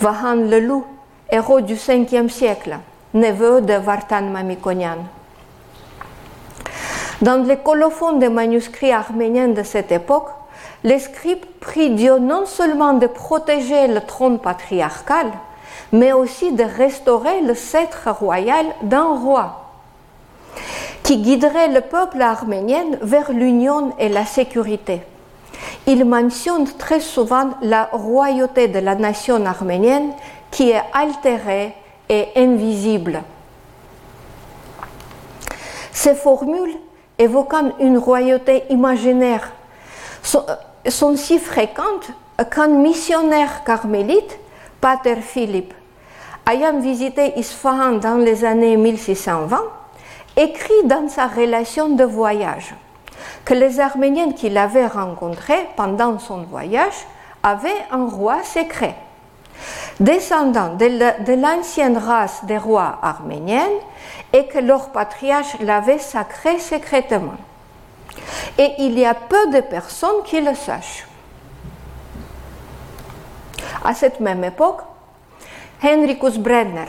Vahan 0.00 0.34
le 0.34 0.60
loup, 0.60 0.84
héros 1.30 1.60
du 1.60 1.76
5e 1.76 2.28
siècle, 2.28 2.76
neveu 3.14 3.62
de 3.62 3.74
Vartan 3.74 4.22
Mamikonian. 4.22 4.98
Dans 7.22 7.46
les 7.46 7.58
colophons 7.58 8.18
des 8.18 8.28
manuscrits 8.28 8.92
arméniens 8.92 9.48
de 9.48 9.62
cette 9.62 9.92
époque, 9.92 10.28
les 10.84 10.98
scribes 10.98 11.44
prient 11.60 11.90
Dieu 11.90 12.18
non 12.18 12.46
seulement 12.46 12.94
de 12.94 13.06
protéger 13.06 13.86
le 13.86 14.00
trône 14.00 14.38
patriarcal, 14.38 15.26
mais 15.92 16.12
aussi 16.12 16.52
de 16.52 16.64
restaurer 16.64 17.40
le 17.42 17.54
sceptre 17.54 18.10
royal 18.10 18.66
d'un 18.82 19.16
roi 19.16 19.58
qui 21.02 21.18
guiderait 21.18 21.68
le 21.68 21.80
peuple 21.80 22.22
arménien 22.22 22.84
vers 23.00 23.32
l'union 23.32 23.92
et 23.98 24.08
la 24.08 24.24
sécurité. 24.24 25.02
Il 25.86 26.04
mentionne 26.04 26.66
très 26.78 27.00
souvent 27.00 27.50
la 27.60 27.88
royauté 27.92 28.68
de 28.68 28.78
la 28.78 28.94
nation 28.94 29.44
arménienne 29.44 30.12
qui 30.50 30.70
est 30.70 30.82
altérée 30.92 31.74
et 32.08 32.28
invisible. 32.36 33.22
Ces 35.92 36.14
formules 36.14 36.74
évoquant 37.18 37.72
une 37.80 37.98
royauté 37.98 38.64
imaginaire 38.70 39.52
sont 40.88 41.16
si 41.16 41.38
fréquentes 41.38 42.10
qu'un 42.50 42.68
missionnaire 42.68 43.64
carmélite, 43.64 44.38
Pater 44.80 45.20
Philippe, 45.20 45.74
ayant 46.50 46.80
visité 46.80 47.38
Isfahan 47.38 47.92
dans 47.92 48.16
les 48.16 48.44
années 48.44 48.76
1620, 48.76 49.62
écrit 50.36 50.84
dans 50.84 51.08
sa 51.08 51.26
relation 51.26 51.90
de 51.90 52.04
voyage 52.04 52.74
que 53.44 53.54
les 53.54 53.80
Arméniens 53.80 54.32
qu'il 54.32 54.56
avait 54.58 54.86
rencontrés 54.86 55.68
pendant 55.76 56.18
son 56.18 56.42
voyage 56.42 57.06
avaient 57.42 57.70
un 57.90 58.06
roi 58.06 58.42
secret. 58.42 58.96
Descendant 60.00 60.74
de 60.74 61.40
l'ancienne 61.40 61.98
race 61.98 62.44
des 62.44 62.58
rois 62.58 62.98
arméniens 63.02 63.68
et 64.32 64.46
que 64.46 64.58
leur 64.58 64.90
patriarche 64.90 65.56
l'avait 65.60 65.98
sacré 65.98 66.58
secrètement. 66.58 67.34
Et 68.58 68.72
il 68.78 68.98
y 68.98 69.04
a 69.04 69.14
peu 69.14 69.50
de 69.52 69.60
personnes 69.60 70.22
qui 70.24 70.40
le 70.40 70.54
sachent. 70.54 71.06
À 73.84 73.94
cette 73.94 74.20
même 74.20 74.44
époque, 74.44 74.80
Henrikus 75.82 76.38
Brenner, 76.38 76.86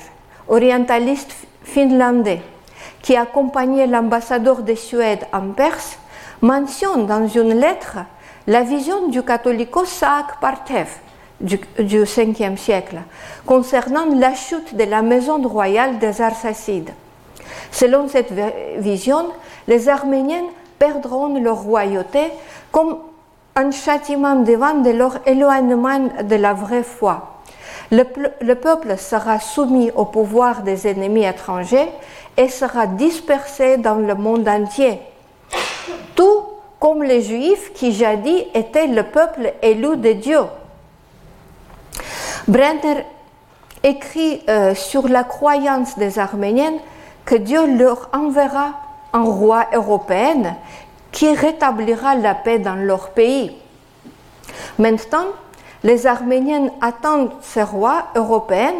orientaliste 0.47 1.33
finlandais, 1.63 2.41
qui 3.01 3.15
accompagnait 3.15 3.87
l'ambassadeur 3.87 4.61
de 4.61 4.75
Suède 4.75 5.25
en 5.33 5.49
Perse, 5.51 5.97
mentionne 6.41 7.05
dans 7.07 7.27
une 7.27 7.53
lettre 7.53 7.99
la 8.47 8.61
vision 8.61 9.07
du 9.07 9.23
catholico 9.23 9.85
Saak 9.85 10.39
Partev 10.39 10.87
du, 11.39 11.59
du 11.79 12.03
5e 12.03 12.57
siècle 12.57 12.97
concernant 13.45 14.05
la 14.13 14.33
chute 14.33 14.75
de 14.75 14.83
la 14.83 15.01
maison 15.01 15.41
royale 15.41 15.99
des 15.99 16.21
Arsacides. 16.21 16.91
Selon 17.71 18.07
cette 18.07 18.33
vision, 18.77 19.29
les 19.67 19.89
Arméniens 19.89 20.45
perdront 20.79 21.39
leur 21.39 21.61
royauté 21.61 22.31
comme 22.71 22.97
un 23.55 23.71
châtiment 23.71 24.35
devant 24.35 24.75
de 24.75 24.89
leur 24.89 25.19
éloignement 25.27 26.09
de 26.23 26.35
la 26.35 26.53
vraie 26.53 26.83
foi. 26.83 27.41
Le, 27.91 28.03
le, 28.41 28.55
peuple 28.55 28.97
sera 28.97 29.39
soumis 29.39 29.91
au 29.95 30.05
pouvoir 30.05 30.63
des 30.63 30.87
ennemis 30.87 31.25
étrangers 31.25 31.89
et 32.37 32.47
sera 32.49 32.87
dispersé 32.87 33.77
dans 33.77 33.95
le 33.95 34.15
monde 34.15 34.47
entier. 34.47 34.99
Tout 36.15 36.43
comme 36.79 37.03
les 37.03 37.21
Juifs 37.21 37.71
qui 37.73 37.93
jadis 37.93 38.43
étaient 38.53 38.87
le 38.87 39.03
peuple 39.03 39.53
élu 39.61 39.97
de 39.97 40.13
Dieu. 40.13 40.41
Brenner 42.47 43.05
écrit 43.83 44.41
euh, 44.49 44.73
sur 44.75 45.07
la 45.07 45.23
croyance 45.23 45.97
des 45.97 46.19
Arméniens 46.19 46.73
que 47.25 47.35
Dieu 47.35 47.77
leur 47.77 48.09
enverra 48.13 48.71
un 49.13 49.23
roi 49.23 49.67
européen 49.73 50.55
qui 51.11 51.33
rétablira 51.33 52.15
la 52.15 52.33
paix 52.33 52.59
dans 52.59 52.75
leur 52.75 53.11
pays. 53.11 53.55
Maintenant, 54.79 55.27
les 55.83 56.07
Arméniens 56.07 56.69
attendent 56.81 57.31
ce 57.41 57.59
roi 57.59 58.07
européen 58.15 58.73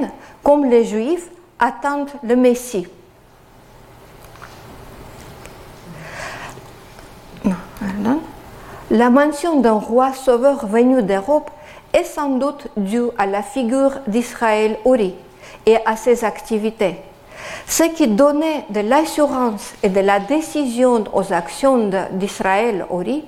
comme 0.43 0.65
les 0.65 0.85
Juifs 0.85 1.29
attendent 1.59 2.09
le 2.23 2.35
Messie. 2.35 2.87
La 8.89 9.09
mention 9.09 9.59
d'un 9.59 9.73
roi 9.73 10.13
sauveur 10.13 10.65
venu 10.67 11.03
d'Europe 11.03 11.49
est 11.93 12.03
sans 12.03 12.29
doute 12.29 12.67
due 12.77 13.09
à 13.17 13.25
la 13.25 13.41
figure 13.41 13.99
d'Israël 14.07 14.77
Uri 14.85 15.15
et 15.65 15.77
à 15.85 15.95
ses 15.95 16.23
activités. 16.23 16.97
Ce 17.67 17.83
qui 17.83 18.07
donnait 18.07 18.65
de 18.69 18.81
l'assurance 18.81 19.73
et 19.81 19.89
de 19.89 19.99
la 19.99 20.19
décision 20.19 21.05
aux 21.13 21.33
actions 21.33 21.89
d'Israël 22.11 22.85
Uri, 22.91 23.25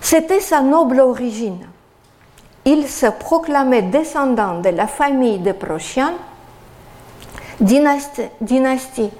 c'était 0.00 0.40
sa 0.40 0.60
noble 0.60 1.00
origine. 1.00 1.66
Il 2.64 2.88
se 2.88 3.06
proclamait 3.06 3.82
descendant 3.82 4.60
de 4.60 4.70
la 4.70 4.86
famille 4.86 5.38
de 5.38 5.52
Prochian, 5.52 6.12
dynastie, 7.60 8.22
dynastie 8.40 9.10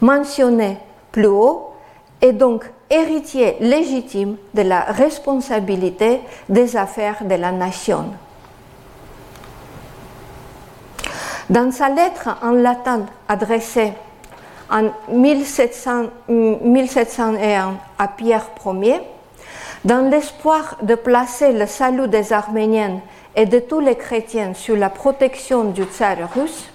mentionnée 0.00 0.78
plus 1.12 1.26
haut, 1.26 1.72
et 2.20 2.32
donc 2.32 2.64
héritier 2.90 3.56
légitime 3.60 4.36
de 4.54 4.62
la 4.62 4.80
responsabilité 4.80 6.20
des 6.48 6.76
affaires 6.76 7.24
de 7.24 7.34
la 7.34 7.52
nation. 7.52 8.06
Dans 11.50 11.70
sa 11.70 11.88
lettre 11.88 12.28
en 12.42 12.50
latin 12.50 13.06
adressée 13.26 13.94
en 14.70 14.90
1700, 15.08 16.04
1701 16.28 17.74
à 17.98 18.08
Pierre 18.08 18.50
Ier, 18.66 19.00
dans 19.82 20.10
l'espoir 20.10 20.76
de 20.82 20.94
placer 20.94 21.52
le 21.52 21.64
salut 21.64 22.06
des 22.06 22.34
Arméniens 22.34 23.00
et 23.34 23.46
de 23.46 23.60
tous 23.60 23.80
les 23.80 23.96
chrétiens 23.96 24.52
sous 24.52 24.74
la 24.74 24.90
protection 24.90 25.64
du 25.64 25.84
tsar 25.84 26.18
russe, 26.34 26.68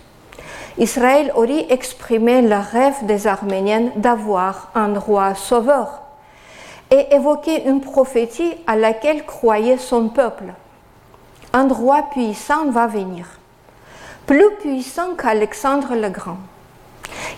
Israël 0.80 1.32
aurait 1.36 1.72
exprimé 1.72 2.42
le 2.42 2.58
rêve 2.58 3.06
des 3.06 3.28
Arméniens 3.28 3.92
d'avoir 3.96 4.72
un 4.74 4.98
roi 4.98 5.36
sauveur 5.36 6.02
et 6.90 7.14
évoqué 7.14 7.64
une 7.68 7.82
prophétie 7.82 8.56
à 8.66 8.76
laquelle 8.76 9.24
croyait 9.24 9.78
son 9.78 10.10
peuple. 10.10 10.46
Un 11.54 11.68
roi 11.68 12.08
puissant 12.12 12.72
va 12.72 12.88
venir, 12.88 13.28
plus 14.26 14.52
puissant 14.60 15.16
qu'Alexandre 15.16 15.96
le 15.96 16.10
Grand. 16.10 16.38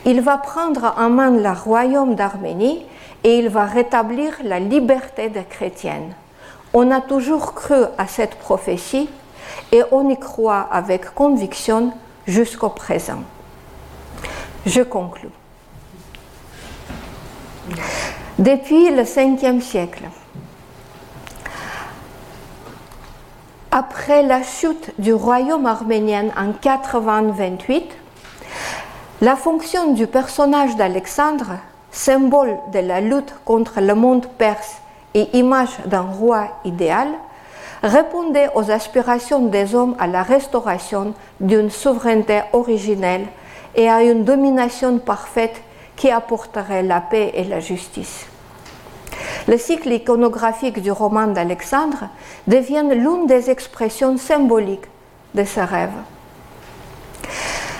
Il 0.06 0.22
va 0.22 0.38
prendre 0.38 0.94
en 0.98 1.10
main 1.10 1.32
le 1.32 1.52
royaume 1.52 2.16
d'Arménie 2.16 2.86
et 3.24 3.40
il 3.40 3.50
va 3.50 3.66
rétablir 3.66 4.34
la 4.44 4.60
liberté 4.60 5.30
des 5.30 5.44
chrétiennes. 5.44 6.14
On 6.74 6.92
a 6.92 7.02
toujours 7.02 7.54
cru 7.54 7.84
à 7.98 8.08
cette 8.08 8.36
prophétie 8.36 9.10
et 9.72 9.82
on 9.92 10.10
y 10.10 10.20
croit 10.20 10.68
avec 10.72 11.14
conviction 11.14 11.92
jusqu'au 12.28 12.70
présent. 12.70 13.24
Je 14.66 14.82
conclus. 14.82 15.30
Depuis 18.38 18.92
le 18.92 19.04
5e 19.04 19.62
siècle, 19.62 20.04
après 23.76 24.24
la 24.24 24.42
chute 24.42 24.92
du 25.00 25.14
royaume 25.14 25.66
arménien 25.66 26.28
en 26.38 26.54
428, 26.54 27.84
la 29.20 29.36
fonction 29.36 29.92
du 29.92 30.08
personnage 30.08 30.78
d'Alexandre 30.78 31.58
symbole 31.92 32.56
de 32.72 32.80
la 32.80 33.02
lutte 33.02 33.36
contre 33.44 33.82
le 33.82 33.94
monde 33.94 34.28
perse 34.38 34.78
et 35.14 35.28
image 35.38 35.78
d'un 35.88 36.04
roi 36.04 36.48
idéal, 36.64 37.10
répondait 37.84 38.48
aux 38.56 38.72
aspirations 38.72 39.48
des 39.48 39.76
hommes 39.76 39.98
à 40.00 40.08
la 40.08 40.24
restauration 40.24 41.14
d'une 41.42 41.70
souveraineté 41.70 42.44
originelle 42.54 43.26
et 43.76 43.90
à 43.90 44.04
une 44.04 44.24
domination 44.24 45.00
parfaite 45.00 45.62
qui 45.98 46.10
apporterait 46.10 46.84
la 46.84 47.02
paix 47.02 47.32
et 47.34 47.44
la 47.44 47.60
justice. 47.60 48.26
Le 49.48 49.58
cycle 49.60 49.92
iconographique 49.92 50.82
du 50.82 50.92
roman 50.92 51.28
d'Alexandre 51.28 52.10
devient 52.48 52.86
l'une 52.90 53.28
des 53.28 53.52
expressions 53.52 54.18
symboliques 54.18 54.88
de 55.36 55.44
ce 55.44 55.60
rêve. 55.60 55.94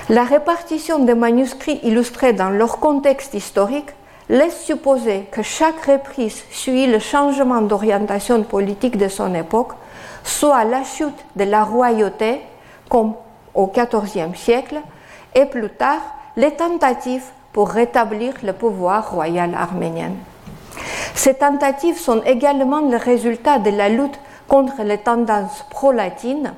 La 0.10 0.24
répartition 0.24 1.00
des 1.00 1.16
manuscrits 1.16 1.80
illustrés 1.82 2.34
dans 2.34 2.52
leur 2.52 2.80
contexte 2.80 3.34
historique 3.34 3.90
laisse 4.30 4.64
supposer 4.64 5.28
que 5.32 5.42
chaque 5.42 5.86
reprise 5.86 6.44
suit 6.52 6.86
le 6.86 7.00
changement 7.00 7.62
d'orientation 7.62 8.44
politique 8.44 8.98
de 8.98 9.08
son 9.08 9.34
époque, 9.34 9.74
soit 10.24 10.64
la 10.66 10.84
chute 10.84 11.26
de 11.36 11.46
la 11.46 11.64
royauté, 11.64 12.42
comme 12.90 13.14
au 13.56 13.68
XIVe 13.68 14.36
siècle, 14.36 14.82
et 15.34 15.46
plus 15.46 15.70
tard 15.70 16.02
les 16.38 16.52
tentatives 16.52 17.26
pour 17.52 17.70
rétablir 17.70 18.34
le 18.44 18.54
pouvoir 18.54 19.12
royal 19.12 19.56
arménien. 19.56 20.12
Ces 21.14 21.36
tentatives 21.36 22.00
sont 22.00 22.22
également 22.26 22.82
le 22.82 22.98
résultat 22.98 23.60
de 23.60 23.72
la 23.72 23.90
lutte 23.90 24.20
contre 24.48 24.84
les 24.84 24.98
tendances 24.98 25.66
pro-latines, 25.70 26.54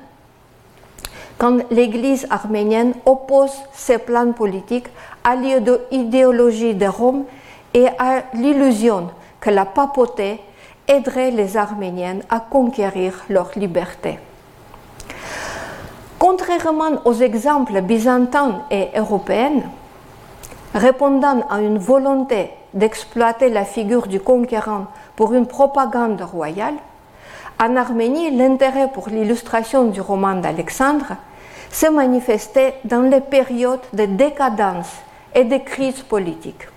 quand 1.38 1.58
l'Église 1.70 2.26
arménienne 2.30 2.94
oppose 3.06 3.54
ses 3.72 3.98
plans 3.98 4.32
politiques 4.32 4.88
à 5.22 5.36
l'idéologie 5.36 6.74
de 6.74 6.86
Rome 6.86 7.24
et 7.74 7.86
à 7.98 8.24
l'illusion 8.34 9.10
que 9.40 9.50
la 9.50 9.64
papauté 9.64 10.40
aiderait 10.88 11.30
les 11.30 11.56
Arméniens 11.56 12.20
à 12.28 12.40
conquérir 12.40 13.24
leur 13.28 13.50
liberté. 13.56 14.18
Contrairement 16.18 17.00
aux 17.04 17.14
exemples 17.14 17.80
byzantins 17.82 18.62
et 18.70 18.88
européens, 18.96 19.62
répondant 20.74 21.46
à 21.48 21.60
une 21.60 21.78
volonté 21.78 22.50
d'exploiter 22.74 23.48
la 23.48 23.64
figure 23.64 24.06
du 24.06 24.20
conquérant 24.20 24.86
pour 25.16 25.34
une 25.34 25.46
propagande 25.46 26.20
royale, 26.20 26.74
en 27.60 27.74
Arménie, 27.74 28.30
l'intérêt 28.30 28.88
pour 28.88 29.08
l'illustration 29.08 29.86
du 29.86 30.00
roman 30.00 30.36
d'Alexandre 30.36 31.16
s'est 31.70 31.90
manifesté 31.90 32.74
dans 32.84 33.02
les 33.02 33.20
périodes 33.20 33.80
de 33.92 34.04
décadence 34.06 34.92
et 35.34 35.44
de 35.44 35.58
crise 35.58 36.02
politique. 36.02 36.68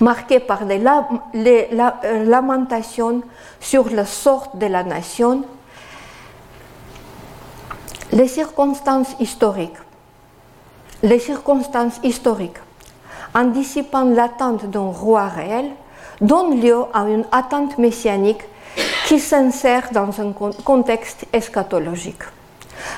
Marqué 0.00 0.38
par 0.38 0.64
des 0.64 0.80
euh, 0.84 2.24
lamentations 2.24 3.22
sur 3.58 3.88
le 3.88 4.04
sort 4.04 4.52
de 4.54 4.66
la 4.66 4.84
nation, 4.84 5.42
les 8.12 8.28
circonstances 8.28 9.16
historiques, 9.18 9.76
les 11.02 11.18
circonstances 11.18 11.98
historiques, 12.04 12.58
en 13.34 13.44
dissipant 13.44 14.04
l'attente 14.04 14.66
d'un 14.66 14.90
roi 14.90 15.28
réel, 15.28 15.70
donnent 16.20 16.60
lieu 16.60 16.78
à 16.92 17.02
une 17.08 17.24
attente 17.32 17.78
messianique 17.78 18.42
qui 19.06 19.18
s'insère 19.18 19.88
dans 19.92 20.20
un 20.20 20.32
contexte 20.64 21.26
eschatologique. 21.32 22.22